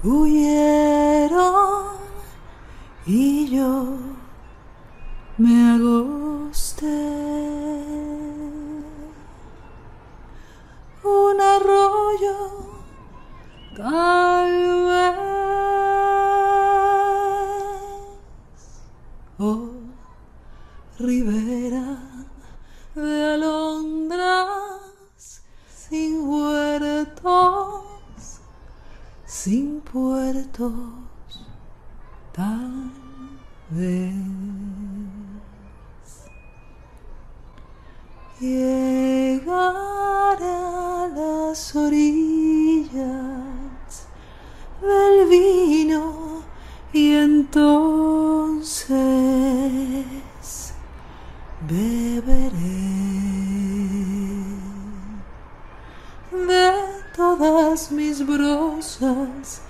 huyeron 0.04 1.98
y 3.06 3.50
yo 3.50 3.98
me 5.38 5.72
agosté. 5.72 6.86
Un 11.04 11.42
arroyo 11.42 12.38
tal 13.76 14.86
vez. 14.86 15.18
Oh, 19.40 19.70
ribera 21.00 21.98
de 22.96 23.34
alondras 23.34 24.82
sin 25.76 26.28
huertos, 26.28 27.84
sin 29.34 29.82
puertos, 29.82 30.72
tal 32.32 32.92
vez. 33.72 34.14
Llegar 38.40 40.38
a 40.40 41.10
las 41.16 41.76
orillas 41.76 42.94
del 44.80 45.28
vino 45.28 46.44
y 46.94 47.16
entonces 47.16 48.94
beberé 51.68 52.83
todas 57.38 57.92
mis 57.92 58.26
brosas 58.26 59.62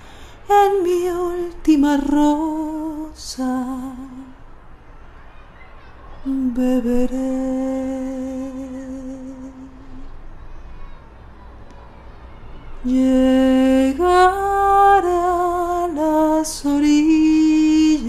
en 0.48 0.82
mi 0.82 1.08
última 1.08 1.96
rosa. 1.96 3.64
Beberé. 6.24 7.24
Llegar 12.84 14.04
a 15.06 15.88
las 15.94 16.66
orillas 16.66 18.04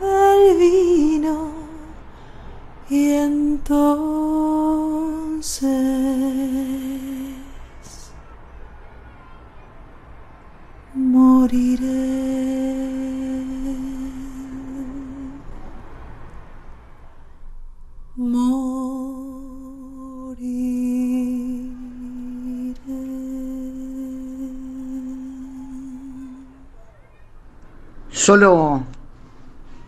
del 0.00 0.56
vino 0.56 1.50
y 2.88 3.10
entonces 3.10 4.14
Solo 28.10 28.82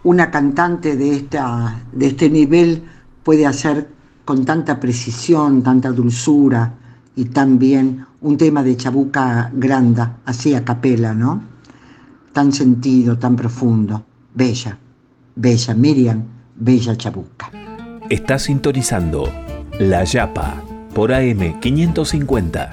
una 0.04 0.30
cantante 0.30 0.96
de, 0.96 1.16
esta, 1.16 1.80
de 1.90 2.06
este 2.08 2.28
nivel 2.28 2.82
puede 3.24 3.46
hacer 3.46 3.88
con 4.26 4.44
tanta 4.44 4.78
precisión, 4.78 5.62
tanta 5.62 5.90
dulzura 5.90 6.74
y 7.14 7.24
tan 7.26 7.58
bien 7.58 8.04
un 8.26 8.36
tema 8.36 8.64
de 8.64 8.76
Chabuca 8.76 9.52
Granda, 9.54 10.18
así 10.24 10.52
a 10.52 10.64
capela, 10.64 11.14
¿no? 11.14 11.44
Tan 12.32 12.52
sentido, 12.52 13.16
tan 13.16 13.36
profundo. 13.36 14.04
Bella, 14.34 14.76
bella 15.36 15.74
Miriam, 15.74 16.24
bella 16.56 16.96
Chabuca. 16.96 17.52
Está 18.10 18.40
sintonizando 18.40 19.32
La 19.78 20.02
Yapa 20.02 20.60
por 20.92 21.12
AM 21.12 21.60
550. 21.60 22.72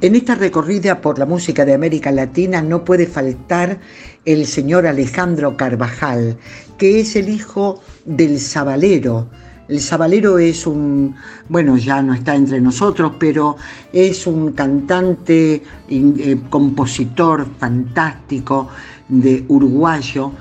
En 0.00 0.16
esta 0.16 0.34
recorrida 0.34 1.00
por 1.00 1.16
la 1.20 1.26
música 1.26 1.64
de 1.64 1.74
América 1.74 2.10
Latina 2.10 2.60
no 2.60 2.84
puede 2.84 3.06
faltar 3.06 3.78
el 4.24 4.46
señor 4.46 4.88
Alejandro 4.88 5.56
Carvajal, 5.56 6.38
que 6.76 6.98
es 6.98 7.14
el 7.14 7.28
hijo 7.28 7.80
del 8.04 8.40
Zabalero. 8.40 9.28
El 9.68 9.80
Zabalero 9.80 10.38
es 10.38 10.66
un, 10.66 11.14
bueno, 11.48 11.76
ya 11.76 12.02
no 12.02 12.14
está 12.14 12.34
entre 12.34 12.60
nosotros, 12.60 13.12
pero 13.18 13.56
es 13.92 14.26
un 14.26 14.52
cantante, 14.52 15.62
eh, 15.88 16.40
compositor 16.50 17.46
fantástico 17.58 18.68
de 19.08 19.44
uruguayo 19.48 20.32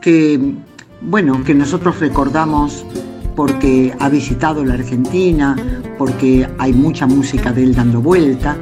que, 0.00 0.54
bueno, 1.00 1.42
que 1.42 1.54
nosotros 1.54 1.98
recordamos 2.00 2.84
porque 3.34 3.94
ha 3.98 4.08
visitado 4.08 4.64
la 4.64 4.74
Argentina, 4.74 5.56
porque 5.98 6.48
hay 6.58 6.72
mucha 6.72 7.06
música 7.06 7.52
de 7.52 7.64
él 7.64 7.74
dando 7.74 8.00
vuelta 8.00 8.56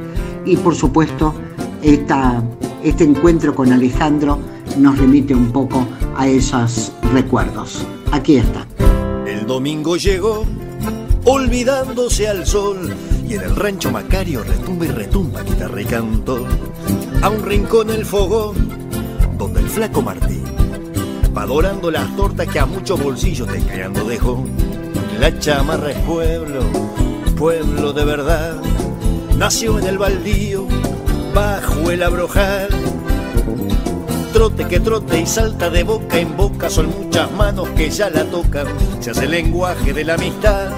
y 0.45 0.57
por 0.57 0.75
supuesto 0.75 1.33
este 1.81 3.03
encuentro 3.03 3.55
con 3.55 3.71
Alejandro 3.71 4.39
nos 4.77 4.97
remite 4.97 5.35
un 5.35 5.51
poco 5.51 5.85
a 6.17 6.27
esos 6.27 6.91
recuerdos. 7.13 7.85
Aquí 8.11 8.37
está. 8.37 8.74
Domingo 9.47 9.95
llegó, 9.97 10.43
olvidándose 11.25 12.27
al 12.27 12.45
sol, 12.45 12.93
y 13.27 13.35
en 13.35 13.41
el 13.41 13.55
rancho 13.55 13.91
Macario 13.91 14.43
retumba 14.43 14.85
y 14.85 14.89
retumba 14.89 15.43
guitarra 15.43 15.81
y 15.81 15.85
canto. 15.85 16.45
A 17.21 17.29
un 17.29 17.43
rincón 17.43 17.89
el 17.89 18.05
fogón, 18.05 18.55
donde 19.37 19.59
el 19.61 19.69
flaco 19.69 20.01
Martín 20.01 20.43
va 21.35 21.45
dorando 21.45 21.91
las 21.91 22.15
tortas 22.15 22.47
que 22.47 22.59
a 22.59 22.65
muchos 22.65 23.01
bolsillos 23.01 23.47
te 23.47 23.59
creando 23.59 24.03
dejó. 24.05 24.43
La 25.19 25.37
chamarra 25.39 25.91
es 25.91 25.97
pueblo, 25.99 26.61
pueblo 27.35 27.93
de 27.93 28.05
verdad 28.05 28.61
nació 29.37 29.79
en 29.79 29.87
el 29.87 29.97
baldío, 29.97 30.65
bajo 31.33 31.91
el 31.91 32.03
abrojal. 32.03 32.69
Trote 34.35 34.67
que 34.67 34.81
trote 34.81 35.21
y 35.21 35.25
salta 35.25 35.69
de 35.69 35.83
boca 35.85 36.19
en 36.19 36.35
boca, 36.35 36.69
son 36.69 36.87
muchas 36.89 37.31
manos 37.31 37.69
que 37.69 37.89
ya 37.89 38.09
la 38.09 38.25
tocan, 38.25 38.67
se 38.99 39.11
hace 39.11 39.23
el 39.23 39.31
lenguaje 39.31 39.93
de 39.93 40.03
la 40.03 40.15
amistad. 40.15 40.71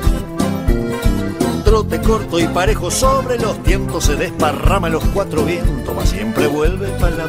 Trote 1.65 1.99
corto 2.01 2.39
y 2.39 2.47
parejo 2.49 2.91
sobre 2.91 3.39
los 3.39 3.57
tientos, 3.63 4.03
se 4.03 4.15
desparrama 4.15 4.89
los 4.89 5.03
cuatro 5.05 5.43
vientos, 5.43 5.95
mas 5.95 6.07
siempre 6.07 6.45
vuelve 6.45 6.87
para 6.99 7.15
la 7.15 7.27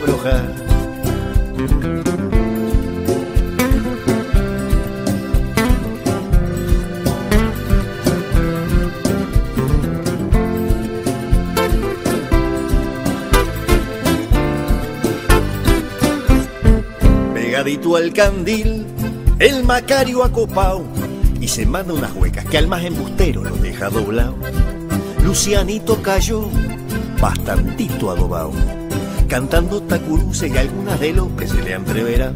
candil, 18.15 18.87
el 19.39 19.63
Macario 19.65 20.25
acopao 20.25 20.85
y 21.39 21.49
se 21.49 21.67
manda 21.67 21.93
unas 21.93 22.15
huecas 22.15 22.47
que 22.47 22.57
al 22.57 22.67
más 22.67 22.83
embustero 22.83 23.45
lo 23.45 23.55
deja 23.57 23.91
doblado. 23.91 24.37
Lucianito 25.23 26.01
cayó, 26.03 26.49
bastantito 27.21 28.11
adobao, 28.11 28.53
cantando 29.29 29.83
tacuruces 29.83 30.51
y 30.51 30.57
algunas 30.57 30.99
de 30.99 31.13
lo 31.13 31.37
que 31.37 31.47
se 31.47 31.63
le 31.63 31.75
entreverá. 31.75 32.33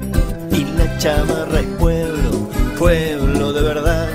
Y 0.50 0.64
la 0.76 0.98
chamarra 0.98 1.60
es 1.60 1.66
pueblo, 1.78 2.50
pueblo 2.78 3.52
de 3.54 3.62
verdad, 3.62 4.08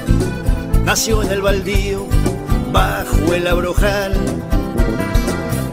nació 0.86 1.24
en 1.24 1.32
el 1.32 1.42
baldío, 1.42 2.06
bajo 2.72 3.34
el 3.34 3.48
abrojal 3.48 4.14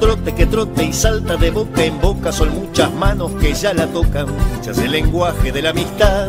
trote 0.04 0.34
que 0.34 0.44
trote 0.44 0.84
y 0.84 0.92
salta 0.92 1.38
de 1.38 1.50
boca 1.50 1.82
en 1.82 1.98
boca, 1.98 2.30
son 2.30 2.54
muchas 2.54 2.92
manos 2.92 3.32
que 3.40 3.54
ya 3.54 3.72
la 3.72 3.86
tocan, 3.86 4.26
se 4.60 4.68
hace 4.70 4.84
el 4.84 4.92
lenguaje 4.92 5.50
de 5.50 5.62
la 5.62 5.70
amistad. 5.70 6.28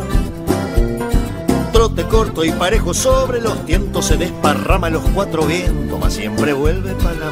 Trote 1.74 2.04
corto 2.04 2.42
y 2.42 2.52
parejo 2.52 2.94
sobre 2.94 3.38
los 3.38 3.66
tientos, 3.66 4.06
se 4.06 4.16
desparrama 4.16 4.88
los 4.88 5.02
cuatro 5.10 5.44
vientos, 5.44 6.00
mas 6.00 6.14
siempre 6.14 6.54
vuelve 6.54 6.94
para 6.94 7.16
la 7.16 7.30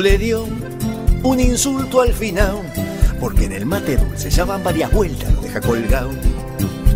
le 0.00 0.16
dio 0.16 0.46
un 1.22 1.40
insulto 1.40 2.00
al 2.00 2.12
final, 2.12 2.56
porque 3.20 3.44
en 3.44 3.52
el 3.52 3.66
mate 3.66 3.96
dulce 3.96 4.30
ya 4.30 4.44
van 4.44 4.64
varias 4.64 4.90
vueltas, 4.92 5.32
lo 5.34 5.42
deja 5.42 5.60
colgado. 5.60 6.10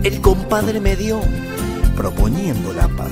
El 0.02 0.20
compadre 0.20 0.80
me 0.80 0.96
dio 0.96 1.20
proponiendo 1.94 2.72
la 2.72 2.88
paz. 2.88 3.10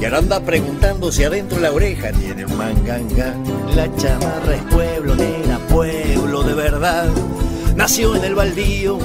Y 0.00 0.04
ahora 0.04 0.18
anda 0.18 0.40
preguntando 0.40 1.12
si 1.12 1.24
adentro 1.24 1.60
la 1.60 1.72
oreja 1.72 2.10
tiene 2.12 2.44
un 2.46 2.56
manganga. 2.56 3.34
La 3.74 3.94
chamarra 3.96 4.56
es 4.56 4.62
pueblo, 4.64 5.14
nena, 5.14 5.58
pueblo 5.68 6.42
de 6.42 6.54
verdad. 6.54 7.08
Nació 7.76 8.16
en 8.16 8.24
el 8.24 8.34
baldío, 8.34 8.98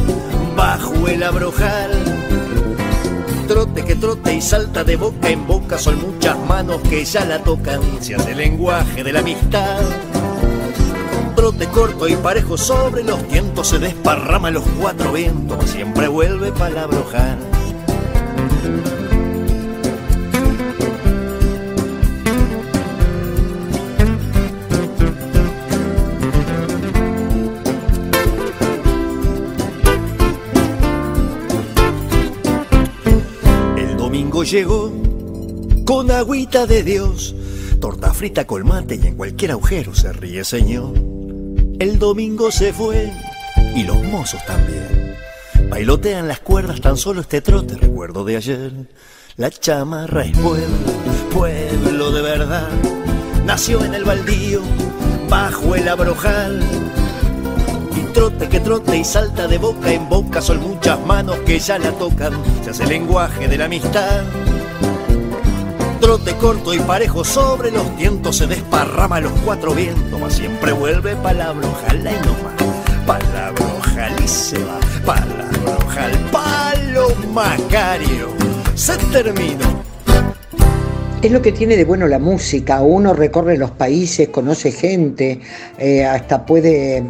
bajo 0.55 1.07
el 1.07 1.23
abrojal. 1.23 1.91
Trote 3.51 3.83
que 3.83 3.95
trote 3.95 4.33
y 4.33 4.41
salta 4.41 4.85
de 4.85 4.95
boca 4.95 5.29
en 5.29 5.45
boca, 5.45 5.77
son 5.77 5.99
muchas 5.99 6.39
manos 6.47 6.79
que 6.89 7.03
ya 7.03 7.25
la 7.25 7.43
tocan. 7.43 7.81
Se 7.99 8.15
hace 8.15 8.31
el 8.31 8.37
lenguaje 8.37 9.03
de 9.03 9.11
la 9.11 9.19
amistad 9.19 9.81
trote 11.35 11.67
corto 11.67 12.07
y 12.07 12.15
parejo 12.15 12.57
sobre 12.57 13.03
los 13.03 13.27
tientos 13.27 13.69
se 13.69 13.79
desparrama 13.79 14.51
los 14.51 14.63
cuatro 14.79 15.11
vientos, 15.11 15.69
siempre 15.69 16.07
vuelve 16.07 16.51
para 16.51 16.85
llegó 34.51 34.91
con 35.85 36.11
agüita 36.11 36.65
de 36.65 36.83
Dios, 36.83 37.33
torta 37.79 38.13
frita 38.13 38.45
colmate 38.45 38.99
y 39.01 39.07
en 39.07 39.15
cualquier 39.15 39.51
agujero 39.51 39.95
se 39.95 40.11
ríe 40.11 40.43
señor. 40.43 40.93
El 41.79 41.97
domingo 41.97 42.51
se 42.51 42.73
fue 42.73 43.13
y 43.73 43.83
los 43.83 44.03
mozos 44.03 44.45
también. 44.45 45.15
Bailotean 45.69 46.27
las 46.27 46.41
cuerdas 46.41 46.81
tan 46.81 46.97
solo 46.97 47.21
este 47.21 47.39
trote, 47.39 47.75
recuerdo 47.77 48.25
de 48.25 48.35
ayer. 48.35 48.73
La 49.37 49.49
chamarra 49.49 50.25
es 50.25 50.37
pueblo, 50.37 50.67
pueblo 51.33 52.11
de 52.11 52.21
verdad. 52.21 52.67
Nació 53.45 53.85
en 53.85 53.93
el 53.93 54.03
baldío, 54.03 54.61
bajo 55.29 55.75
el 55.75 55.87
abrojal. 55.87 56.61
Y 57.95 58.13
trote 58.13 58.49
que 58.49 58.59
trote 58.59 58.97
y 58.97 59.05
salta 59.05 59.47
de 59.47 59.57
boca 59.57 59.93
en 59.93 60.09
boca, 60.09 60.41
son 60.41 60.59
muchas 60.59 60.99
manos 61.05 61.37
que 61.45 61.57
ya 61.57 61.79
la 61.79 61.91
tocan. 61.91 62.33
Se 62.65 62.71
hace 62.71 62.83
el 62.83 62.89
lenguaje 62.89 63.47
de 63.47 63.57
la 63.57 63.65
amistad 63.65 64.23
trote 66.17 66.35
corto 66.35 66.73
y 66.73 66.79
parejo 66.79 67.23
sobre 67.23 67.71
los 67.71 67.95
tientos 67.95 68.35
se 68.35 68.45
desparrama 68.45 69.21
los 69.21 69.31
cuatro 69.45 69.73
vientos, 69.73 70.19
mas 70.19 70.33
siempre 70.33 70.73
vuelve 70.73 71.15
palabra 71.15 71.65
ojalá 71.65 72.11
y 72.11 72.15
no 72.15 72.33
más. 72.43 73.05
Palabra 73.07 73.65
ojalá 73.77 74.21
y 74.21 74.27
se 74.27 74.57
va, 74.57 74.77
palabra 75.05 75.77
ojalá, 75.85 76.17
palo 76.29 77.15
macario. 77.31 78.27
Se 78.75 78.97
terminó. 79.13 79.83
Es 81.21 81.31
lo 81.31 81.41
que 81.41 81.53
tiene 81.53 81.77
de 81.77 81.85
bueno 81.85 82.05
la 82.07 82.19
música. 82.19 82.81
Uno 82.81 83.13
recorre 83.13 83.57
los 83.57 83.71
países, 83.71 84.27
conoce 84.27 84.73
gente, 84.73 85.39
eh, 85.77 86.03
hasta 86.03 86.45
puede 86.45 87.05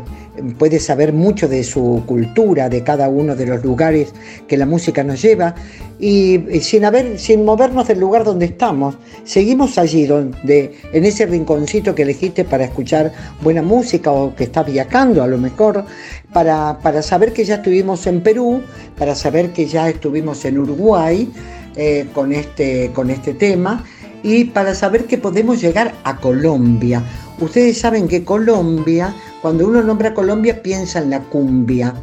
puede 0.58 0.80
saber 0.80 1.14
mucho 1.14 1.48
de 1.48 1.64
su 1.64 2.04
cultura, 2.06 2.70
de 2.70 2.84
cada 2.84 3.10
uno 3.10 3.36
de 3.36 3.46
los 3.46 3.64
lugares 3.64 4.14
que 4.48 4.58
la 4.58 4.66
música 4.66 5.04
nos 5.04 5.22
lleva 5.22 5.56
y, 6.00 6.40
sin, 6.62 6.86
haber, 6.86 7.20
sin 7.20 7.46
movernos 7.46 7.88
del 7.88 8.00
lugar 8.00 8.24
donde 8.24 8.46
estamos, 8.46 8.96
seguimos 9.24 9.78
allí 9.78 10.06
donde, 10.06 10.78
en 10.94 11.06
ese 11.06 11.26
rinconcito 11.26 11.94
que 11.94 12.04
elegiste 12.04 12.44
para 12.44 12.64
escuchar 12.64 13.12
buena 13.42 13.62
música 13.62 14.12
o 14.12 14.34
que 14.36 14.46
estás 14.46 14.66
viajando 14.66 15.22
a 15.22 15.28
lo 15.28 15.38
mejor, 15.38 15.86
para, 16.34 17.02
saber 17.02 17.34
que 17.34 17.44
ya 17.44 17.56
estuvimos 17.56 18.08
en 18.08 18.22
Perú, 18.22 18.62
para 18.98 19.16
saber 19.16 19.52
que 19.52 19.66
ya 19.66 19.90
estuvimos 19.90 20.44
en 20.46 20.60
Uruguay 20.60 21.30
eh, 21.76 22.06
este, 22.32 22.92
con 22.94 23.10
este 23.10 23.34
tema 23.34 23.84
y 24.24 24.46
para 24.46 24.76
saber 24.76 25.06
que 25.06 25.18
podemos 25.18 25.62
llegar 25.62 25.94
a 26.04 26.18
Colombia. 26.18 27.04
Ustedes 27.42 27.80
saben 27.80 28.08
que 28.08 28.24
Colombia 28.24 29.14
cuando 29.42 29.68
uno 29.68 29.82
nombra 29.82 30.14
Colombia 30.14 30.62
piensa 30.62 31.00
en 31.00 31.10
la 31.10 31.20
cumbia 31.22 31.96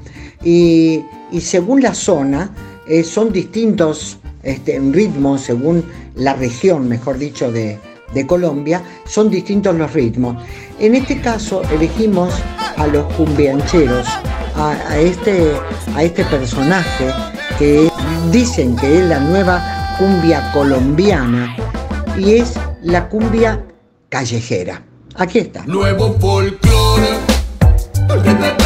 y, 0.45 1.05
según 1.41 1.83
la 1.83 1.95
zona 1.95 2.51
eh, 2.89 3.05
son 3.05 3.33
distintos 3.33 4.19
este, 4.43 4.79
ritmos, 4.79 5.43
según 5.43 5.85
la 6.17 6.35
región, 6.35 6.89
mejor 6.89 7.19
dicho, 7.19 7.53
de, 7.53 7.79
Colombia, 8.27 8.83
son 9.05 9.31
distintos 9.31 9.77
los 9.77 9.93
ritmos. 9.93 10.43
En 10.81 10.95
este 10.95 11.21
caso 11.21 11.63
elegimos 11.71 12.35
a 12.77 12.87
los 12.87 13.05
cumbiancheros, 13.15 14.09
a, 14.57 14.99
este, 14.99 15.53
a 15.95 16.03
este 16.03 16.25
personaje 16.25 17.13
que 17.59 17.89
dicen 18.33 18.75
que 18.77 18.99
es 18.99 19.05
la 19.05 19.21
nueva 19.21 19.95
cumbia 19.99 20.51
colombiana 20.53 21.55
y 22.17 22.37
es 22.37 22.55
la 22.83 23.09
cumbia 23.09 23.63
callejera. 24.09 24.88
Aquí 25.19 25.41
está. 25.41 25.65
Nuevo 25.67 26.17
folclore 26.21 27.09
que 28.23 28.35
te. 28.35 28.59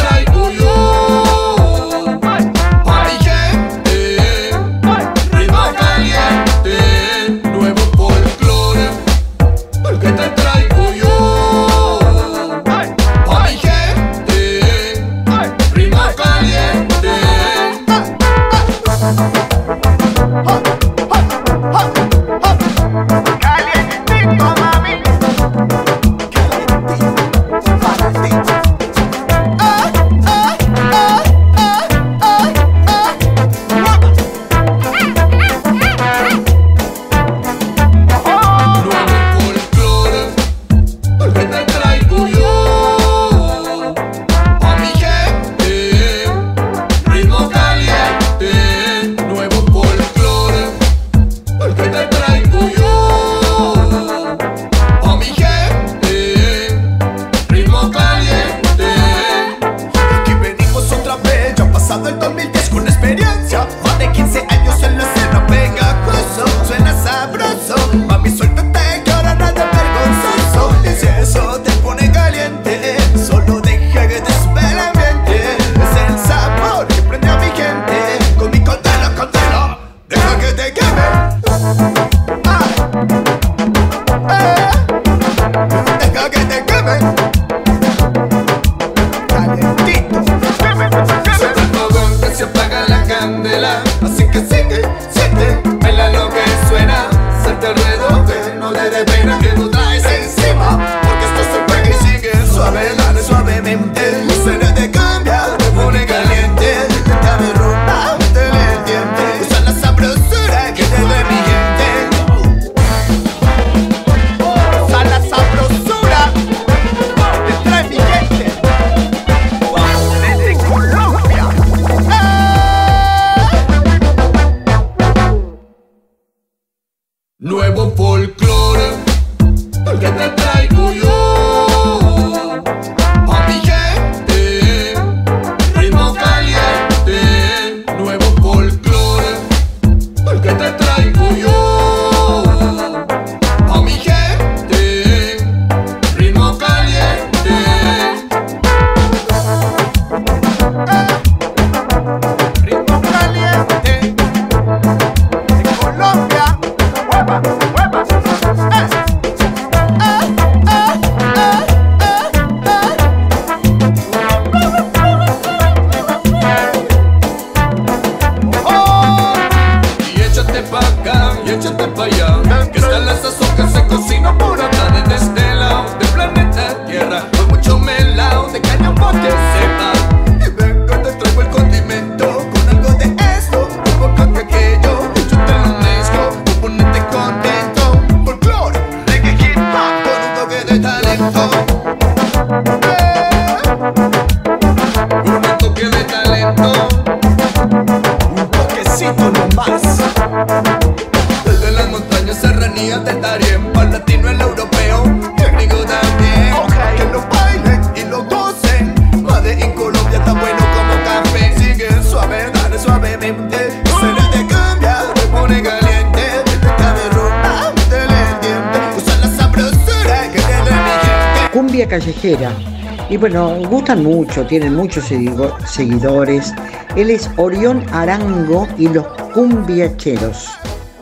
Bueno, 223.23 223.55
gustan 223.69 224.03
mucho, 224.03 224.45
tienen 224.45 224.75
muchos 224.75 225.05
seguidores. 225.05 226.53
Él 226.97 227.09
es 227.09 227.31
Orión 227.37 227.81
Arango 227.93 228.67
y 228.77 228.89
los 228.89 229.07
cumbiacheros. 229.33 230.49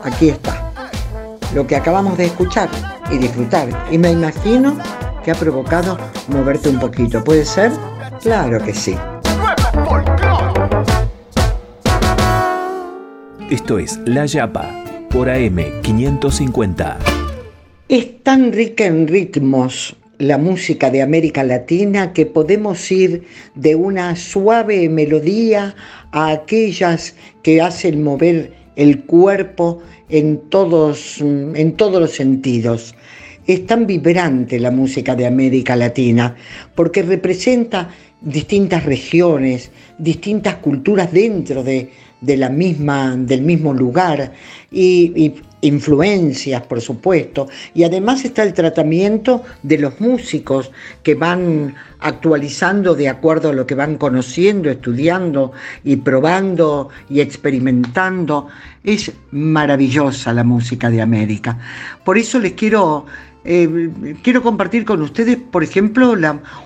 Aquí 0.03 0.29
está. 0.29 0.71
Lo 1.55 1.65
que 1.65 1.75
acabamos 1.75 2.19
de 2.19 2.25
escuchar 2.25 2.69
y 3.09 3.17
disfrutar. 3.17 3.69
Y 3.89 3.97
me 3.97 4.11
imagino 4.11 4.77
que 5.23 5.31
ha 5.31 5.33
provocado 5.33 5.97
moverte 6.27 6.69
un 6.69 6.79
poquito. 6.79 7.23
¿Puede 7.23 7.43
ser? 7.43 7.71
Claro 8.21 8.63
que 8.63 8.75
sí. 8.75 8.95
Esto 13.49 13.79
es 13.79 13.99
La 14.05 14.27
Yapa 14.27 14.69
por 15.09 15.27
AM 15.27 15.81
550. 15.81 16.99
Es 17.89 18.21
tan 18.21 18.53
rica 18.53 18.85
en 18.85 19.07
ritmos 19.07 19.95
la 20.21 20.37
música 20.37 20.91
de 20.91 21.01
América 21.01 21.43
Latina 21.43 22.13
que 22.13 22.27
podemos 22.27 22.91
ir 22.91 23.23
de 23.55 23.75
una 23.75 24.15
suave 24.15 24.87
melodía 24.87 25.75
a 26.11 26.29
aquellas 26.29 27.15
que 27.41 27.59
hacen 27.59 28.03
mover 28.03 28.53
el 28.75 29.01
cuerpo 29.05 29.81
en 30.09 30.37
todos, 30.49 31.19
en 31.19 31.73
todos 31.73 31.99
los 31.99 32.11
sentidos. 32.11 32.93
Es 33.47 33.65
tan 33.65 33.87
vibrante 33.87 34.59
la 34.59 34.69
música 34.69 35.15
de 35.15 35.25
América 35.25 35.75
Latina 35.75 36.35
porque 36.75 37.01
representa 37.01 37.89
distintas 38.21 38.85
regiones, 38.85 39.71
distintas 39.97 40.57
culturas 40.57 41.11
dentro 41.11 41.63
de, 41.63 41.89
de 42.21 42.37
la 42.37 42.49
misma, 42.49 43.15
del 43.17 43.41
mismo 43.41 43.73
lugar 43.73 44.33
y, 44.71 45.33
influencias, 45.61 46.63
por 46.63 46.81
supuesto. 46.81 47.47
Y 47.73 47.83
además 47.83 48.25
está 48.25 48.43
el 48.43 48.53
tratamiento 48.53 49.43
de 49.63 49.77
los 49.77 49.99
músicos 50.01 50.71
que 51.03 51.15
van 51.15 51.75
actualizando 51.99 52.95
de 52.95 53.09
acuerdo 53.09 53.49
a 53.49 53.53
lo 53.53 53.65
que 53.65 53.75
van 53.75 53.97
conociendo, 53.97 54.69
estudiando 54.69 55.53
y 55.83 55.97
probando 55.97 56.89
y 57.09 57.21
experimentando. 57.21 58.47
Es 58.83 59.11
maravillosa 59.31 60.33
la 60.33 60.43
música 60.43 60.89
de 60.89 61.01
América. 61.01 61.57
Por 62.03 62.17
eso 62.17 62.39
les 62.39 62.53
quiero 62.53 63.05
eh, 63.43 64.15
quiero 64.21 64.43
compartir 64.43 64.85
con 64.85 65.01
ustedes, 65.01 65.37
por 65.37 65.63
ejemplo, 65.63 66.15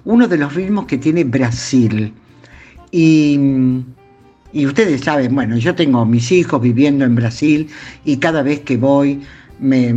uno 0.03 0.27
de 0.27 0.37
los 0.37 0.53
ritmos 0.53 0.85
que 0.85 0.97
tiene 0.97 1.23
Brasil. 1.23 2.13
Y 2.91 3.39
y 4.55 4.65
ustedes 4.65 5.01
saben, 5.01 5.35
bueno, 5.35 5.57
yo 5.57 5.75
tengo 5.75 6.05
mis 6.05 6.31
hijos 6.31 6.61
viviendo 6.61 7.03
en 7.03 7.13
Brasil 7.13 7.67
y 8.05 8.15
cada 8.15 8.41
vez 8.41 8.61
que 8.61 8.77
voy 8.77 9.19
me, 9.59 9.91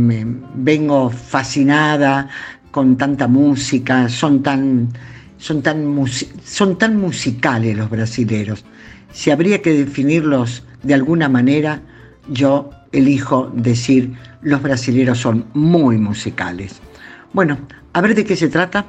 vengo 0.53 1.09
fascinada 1.09 2.27
con 2.69 2.97
tanta 2.97 3.29
música, 3.29 4.09
son 4.09 4.43
tan, 4.43 4.89
son, 5.37 5.61
tan, 5.61 6.05
son 6.43 6.77
tan 6.77 6.97
musicales 6.97 7.77
los 7.77 7.89
brasileros. 7.89 8.65
Si 9.13 9.31
habría 9.31 9.61
que 9.61 9.71
definirlos 9.71 10.65
de 10.83 10.93
alguna 10.93 11.29
manera, 11.29 11.81
yo 12.27 12.69
elijo 12.91 13.49
decir 13.55 14.11
los 14.41 14.61
brasileros 14.61 15.19
son 15.19 15.45
muy 15.53 15.97
musicales. 15.97 16.81
Bueno, 17.31 17.57
a 17.93 18.01
ver 18.01 18.13
de 18.13 18.25
qué 18.25 18.35
se 18.35 18.49
trata. 18.49 18.85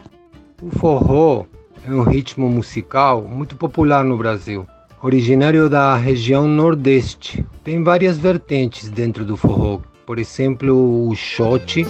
O 0.60 0.70
forró 0.76 1.46
é 1.86 1.92
um 1.92 2.02
ritmo 2.02 2.48
musical 2.48 3.22
muito 3.22 3.54
popular 3.54 4.04
no 4.04 4.16
Brasil. 4.16 4.66
Originário 5.02 5.68
da 5.68 5.96
região 5.96 6.46
Nordeste. 6.46 7.44
Tem 7.64 7.82
várias 7.82 8.18
vertentes 8.18 8.88
dentro 8.88 9.24
do 9.24 9.36
forró, 9.36 9.80
por 10.06 10.18
exemplo, 10.18 11.08
o 11.08 11.14
shot, 11.14 11.86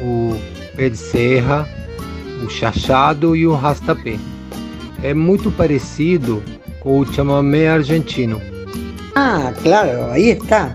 o 0.00 0.36
pé 0.76 0.88
de 0.88 0.96
serra, 0.96 1.68
o 2.44 2.48
chachado 2.48 3.36
e 3.36 3.46
o 3.46 3.54
rastapé. 3.54 4.18
É 5.02 5.12
muito 5.12 5.50
parecido 5.50 6.42
com 6.80 7.00
o 7.00 7.06
chamamé 7.06 7.68
argentino. 7.68 8.40
Ah, 9.14 9.52
claro, 9.62 10.10
ahí 10.10 10.30
está. 10.30 10.74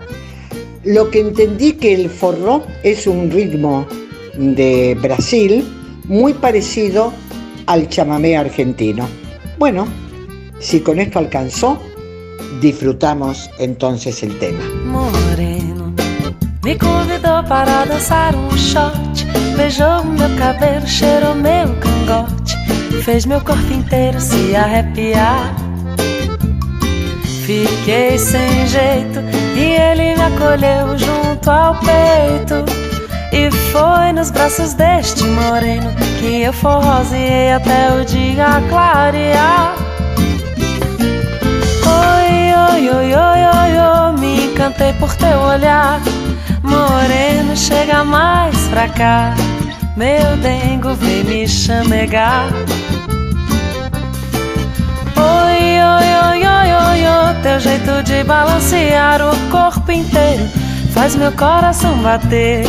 Lo 0.85 1.09
que 1.09 1.19
entendí 1.19 1.73
que 1.73 1.93
el 1.93 2.09
forró 2.09 2.63
es 2.83 3.07
un 3.07 3.29
ritmo 3.31 3.85
de 4.37 4.95
Brasil 5.01 5.65
muy 6.05 6.33
parecido 6.33 7.11
al 7.65 7.89
chamamé 7.89 8.37
argentino. 8.37 9.07
Bueno, 9.57 9.87
Si 10.60 10.82
con 10.82 10.99
esto 10.99 11.20
alcanzó, 11.20 11.82
disfrutamos 12.62 13.49
entonces 13.60 14.22
el 14.24 14.38
tema. 14.39 14.64
Moreno 14.86 15.93
me 16.64 16.78
convidou 16.78 17.41
para 17.45 17.86
dançar 17.86 18.36
um 18.36 18.51
shot, 18.57 19.26
beijou 19.55 20.03
meu 20.03 20.30
cabelo, 20.38 20.86
cheirou 20.86 21.34
meu 21.36 21.74
cangote, 21.80 22.57
fez 23.03 23.26
meu 23.26 23.39
corpo 23.41 23.72
inteiro 23.74 24.20
se 24.20 24.55
arrepiar. 24.55 25.55
Fiquei 27.45 28.20
sem 28.20 28.68
jeito 28.68 29.20
e 29.55 29.76
ele 29.76 30.16
me 30.16 30.22
acolheu 30.22 30.97
junto 30.97 31.49
ao 31.49 31.74
peito. 31.80 32.66
E 33.32 33.49
foi 33.72 34.12
nos 34.12 34.30
braços 34.30 34.74
deste 34.74 35.24
moreno 35.24 35.91
que 36.20 36.43
eu 36.43 36.53
forroseei 36.53 37.53
até 37.53 37.93
o 37.93 38.05
dia 38.05 38.62
clarear. 38.70 39.88
Por 44.93 45.15
teu 45.15 45.39
olhar. 45.39 45.99
Moreno, 46.63 47.55
chega 47.55 48.03
mais 48.03 48.55
pra 48.69 48.87
cá. 48.89 49.33
Meu 49.95 50.37
dengo 50.37 50.93
vem 50.95 51.23
me 51.23 51.47
chamegar. 51.47 52.47
Oi, 55.15 55.81
oi, 55.81 56.07
oi, 56.27 56.47
oi, 56.47 56.73
oi, 56.73 57.07
oi, 57.07 57.41
teu 57.43 57.59
jeito 57.59 58.03
de 58.03 58.23
balancear 58.23 59.21
o 59.21 59.35
corpo 59.49 59.91
inteiro 59.91 60.69
faz 60.99 61.15
meu 61.15 61.31
coração 61.31 61.97
bater. 61.99 62.65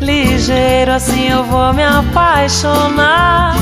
Ligeiro 0.00 0.92
assim 0.92 1.28
eu 1.28 1.44
vou 1.44 1.74
me 1.74 1.82
apaixonar. 1.82 3.54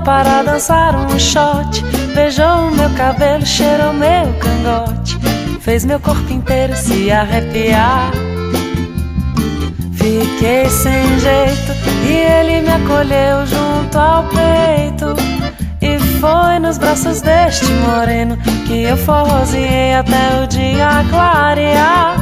Para 0.00 0.42
dançar 0.42 0.94
um 0.94 1.18
shot. 1.18 1.82
Beijou 2.14 2.70
meu 2.70 2.90
cabelo, 2.90 3.44
cheirou 3.44 3.92
meu 3.92 4.32
cangote. 4.38 5.18
Fez 5.60 5.84
meu 5.84 6.00
corpo 6.00 6.32
inteiro 6.32 6.74
se 6.74 7.10
arrepiar. 7.10 8.10
Fiquei 9.94 10.68
sem 10.68 11.18
jeito 11.20 11.72
e 12.04 12.12
ele 12.12 12.62
me 12.62 12.72
acolheu 12.72 13.46
junto 13.46 13.98
ao 13.98 14.24
peito. 14.24 15.14
E 15.80 15.98
foi 16.20 16.58
nos 16.58 16.78
braços 16.78 17.20
deste 17.20 17.70
moreno 17.72 18.36
que 18.66 18.82
eu 18.82 18.96
forroseei 18.96 19.94
até 19.94 20.42
o 20.42 20.46
dia 20.46 21.04
clarear. 21.10 22.16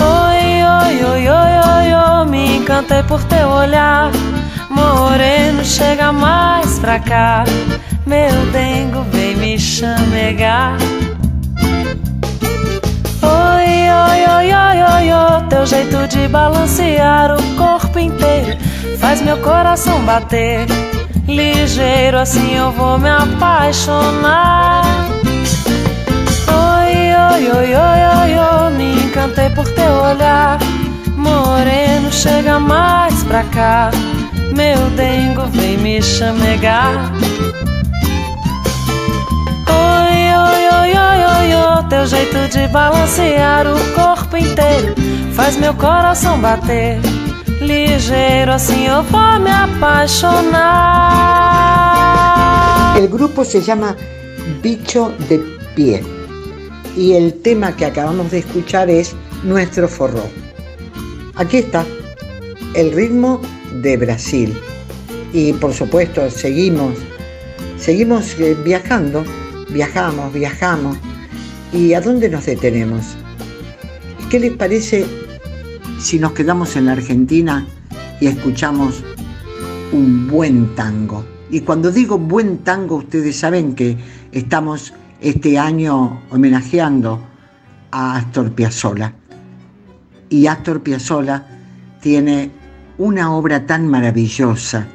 Oi, 0.00 0.62
oi, 0.62 1.04
oi, 1.04 1.28
oi, 1.28 1.52
oi, 1.68 1.94
oi, 1.94 2.26
me 2.26 2.56
encantei 2.56 3.02
por 3.04 3.22
teu 3.24 3.48
olhar. 3.48 4.10
Moreno, 4.78 5.64
chega 5.64 6.12
mais 6.12 6.78
pra 6.78 7.00
cá. 7.00 7.44
Meu 8.06 8.46
dengo, 8.52 9.02
vem 9.10 9.36
me 9.36 9.58
chamegar. 9.58 10.76
Oi, 13.22 13.70
oi, 14.06 14.20
oi, 14.36 14.54
oi, 14.54 14.82
oi, 14.94 15.12
oi, 15.12 15.42
teu 15.50 15.66
jeito 15.66 16.06
de 16.06 16.28
balancear 16.28 17.34
o 17.34 17.56
corpo 17.56 17.98
inteiro 17.98 18.56
faz 18.98 19.22
meu 19.22 19.38
coração 19.38 20.00
bater. 20.02 20.66
Ligeiro, 21.26 22.18
assim 22.18 22.54
eu 22.56 22.70
vou 22.72 22.98
me 22.98 23.08
apaixonar. 23.08 24.82
Oi, 26.46 26.92
oi, 27.32 27.50
oi, 27.50 27.74
oi, 27.74 28.00
oi, 28.20 28.38
oi, 28.38 28.70
me 28.72 29.04
encantei 29.04 29.48
por 29.50 29.66
teu 29.72 29.92
olhar. 30.02 30.58
Moreno, 31.16 32.12
chega 32.12 32.58
mais 32.58 33.22
pra 33.24 33.42
cá. 33.44 33.90
Meu 34.58 34.90
dengo 34.96 35.46
vem 35.52 35.78
me 35.78 36.02
chamegar. 36.02 37.12
Oi, 39.70 40.14
oi, 40.46 40.62
oi, 40.76 40.92
oi, 40.98 41.20
oi, 41.36 41.54
oi, 41.54 41.84
teu 41.88 42.04
jeito 42.04 42.48
de 42.48 42.66
balancear 42.66 43.68
o 43.68 43.78
corpo 43.94 44.36
inteiro 44.36 44.96
faz 45.32 45.56
meu 45.56 45.72
coração 45.74 46.40
bater. 46.40 46.98
ligeiro, 47.60 48.50
assim 48.50 48.86
eu 48.86 49.04
vou 49.04 49.38
me 49.38 49.52
apaixonar. 49.52 50.56
El 52.96 53.06
grupo 53.06 53.44
se 53.44 53.60
llama 53.60 53.96
Bicho 54.60 55.12
de 55.28 55.38
Pie 55.76 56.02
y 56.96 57.12
el 57.12 57.32
tema 57.42 57.70
que 57.70 57.84
acabamos 57.84 58.32
de 58.32 58.38
escuchar 58.40 58.90
es 58.90 59.14
Nuestro 59.44 59.86
Forró. 59.86 60.28
Aquí 61.36 61.58
está, 61.58 61.86
el 62.74 62.90
ritmo 62.90 63.40
de 63.74 63.96
Brasil. 63.96 64.54
Y 65.32 65.52
por 65.54 65.72
supuesto 65.72 66.30
seguimos, 66.30 66.94
seguimos 67.78 68.38
eh, 68.38 68.56
viajando, 68.64 69.24
viajamos, 69.70 70.32
viajamos. 70.32 70.96
¿Y 71.72 71.92
a 71.92 72.00
dónde 72.00 72.28
nos 72.30 72.46
detenemos? 72.46 73.16
¿Qué 74.30 74.40
les 74.40 74.52
parece 74.52 75.06
si 76.00 76.18
nos 76.18 76.32
quedamos 76.32 76.76
en 76.76 76.86
la 76.86 76.92
Argentina 76.92 77.66
y 78.20 78.26
escuchamos 78.26 79.02
un 79.92 80.28
buen 80.28 80.74
tango? 80.74 81.24
Y 81.50 81.60
cuando 81.60 81.90
digo 81.90 82.18
buen 82.18 82.58
tango, 82.58 82.96
ustedes 82.96 83.36
saben 83.36 83.74
que 83.74 83.96
estamos 84.32 84.92
este 85.20 85.58
año 85.58 86.22
homenajeando 86.30 87.22
a 87.90 88.16
Astor 88.16 88.52
Piazzolla. 88.52 89.14
Y 90.28 90.46
Astor 90.46 90.82
Piazzolla 90.82 91.46
tiene 92.00 92.50
una 92.98 93.32
obra 93.32 93.64
tan 93.64 93.86
maravillosa, 93.86 94.86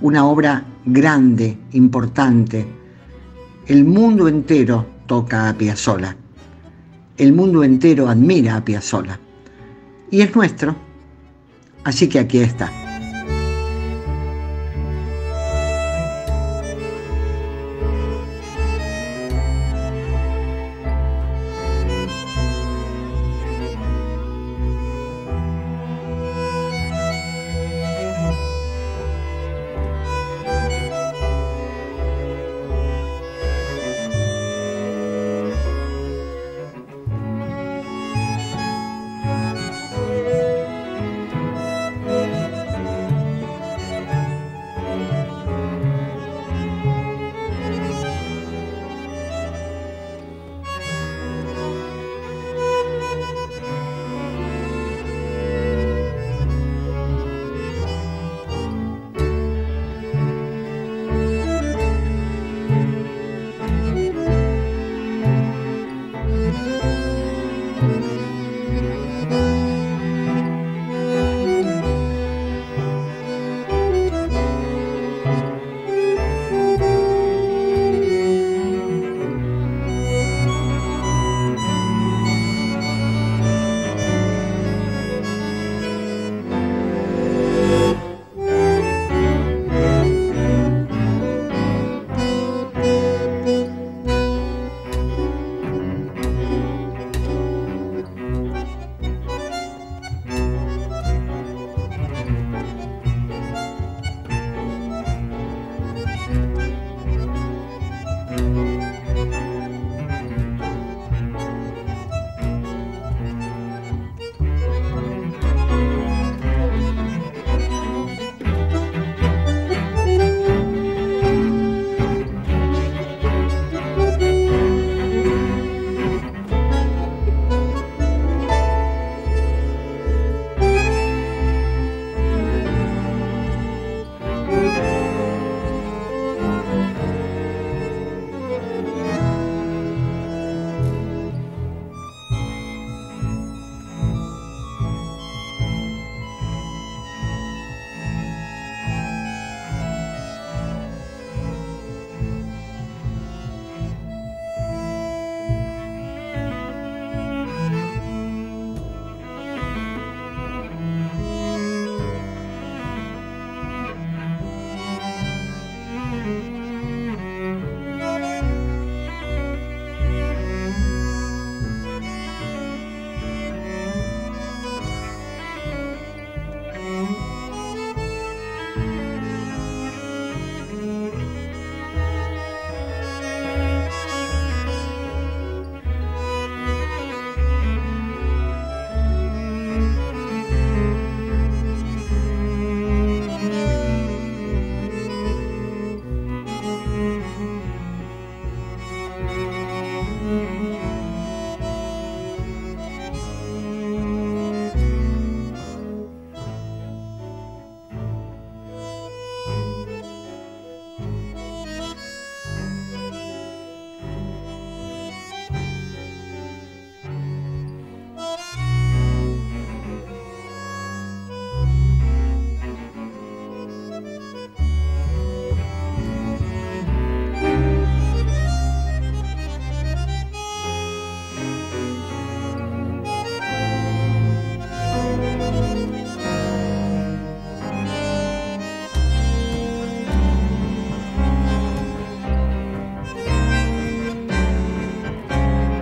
una 0.00 0.26
obra 0.26 0.64
grande, 0.84 1.56
importante. 1.72 2.66
El 3.66 3.84
mundo 3.84 4.26
entero 4.26 4.84
toca 5.06 5.48
a 5.48 5.54
Piazzolla. 5.54 6.16
El 7.16 7.32
mundo 7.32 7.62
entero 7.62 8.08
admira 8.08 8.56
a 8.56 8.64
Piazzolla. 8.64 9.18
Y 10.10 10.22
es 10.22 10.34
nuestro. 10.34 10.74
Así 11.84 12.08
que 12.08 12.18
aquí 12.18 12.38
está. 12.38 12.87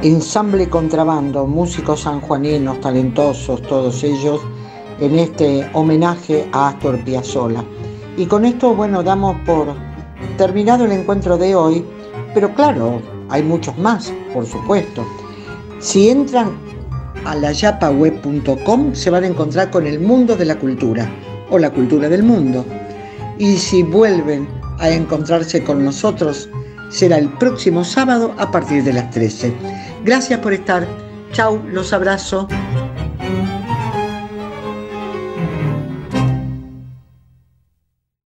Ensamble 0.07 0.69
Contrabando, 0.69 1.49
músicos 1.49 2.03
sanjuaninos 2.03 2.81
talentosos, 2.81 3.61
todos 3.63 4.05
ellos, 4.05 4.41
en 5.01 5.19
este 5.19 5.69
homenaje 5.73 6.49
a 6.53 6.69
Astor 6.69 7.03
Piazzolla. 7.03 7.65
Y 8.17 8.27
con 8.27 8.45
esto, 8.45 8.73
bueno, 8.73 9.03
damos 9.03 9.37
por 9.45 9.75
terminado 10.39 10.85
el 10.85 10.93
encuentro 10.93 11.37
de 11.37 11.57
hoy, 11.57 11.85
pero 12.35 12.55
claro, 12.55 13.03
hay 13.31 13.43
muchos 13.43 13.77
más, 13.79 14.13
por 14.33 14.47
supuesto. 14.47 15.05
Si 15.81 16.09
entran 16.09 16.57
a 17.25 17.35
layapaweb.com 17.35 18.95
se 18.95 19.11
van 19.11 19.25
a 19.25 19.27
encontrar 19.27 19.73
con 19.73 19.89
el 19.89 19.99
mundo 19.99 20.37
de 20.37 20.45
la 20.45 20.57
cultura 20.57 21.11
o 21.51 21.59
la 21.59 21.71
cultura 21.71 22.09
del 22.09 22.23
mundo. 22.23 22.65
Y 23.39 23.57
si 23.57 23.83
vuelven 23.83 24.47
a 24.79 24.89
encontrarse 24.89 25.65
con 25.65 25.85
nosotros, 25.85 26.49
será 26.91 27.19
el 27.19 27.29
próximo 27.29 27.83
sábado 27.83 28.33
a 28.39 28.53
partir 28.53 28.85
de 28.85 28.93
las 28.93 29.11
13. 29.11 29.76
Gracias 30.07 30.39
por 30.39 30.53
estar. 30.53 30.87
Chau, 31.33 31.61
los 31.67 31.93
abrazo. 31.93 32.47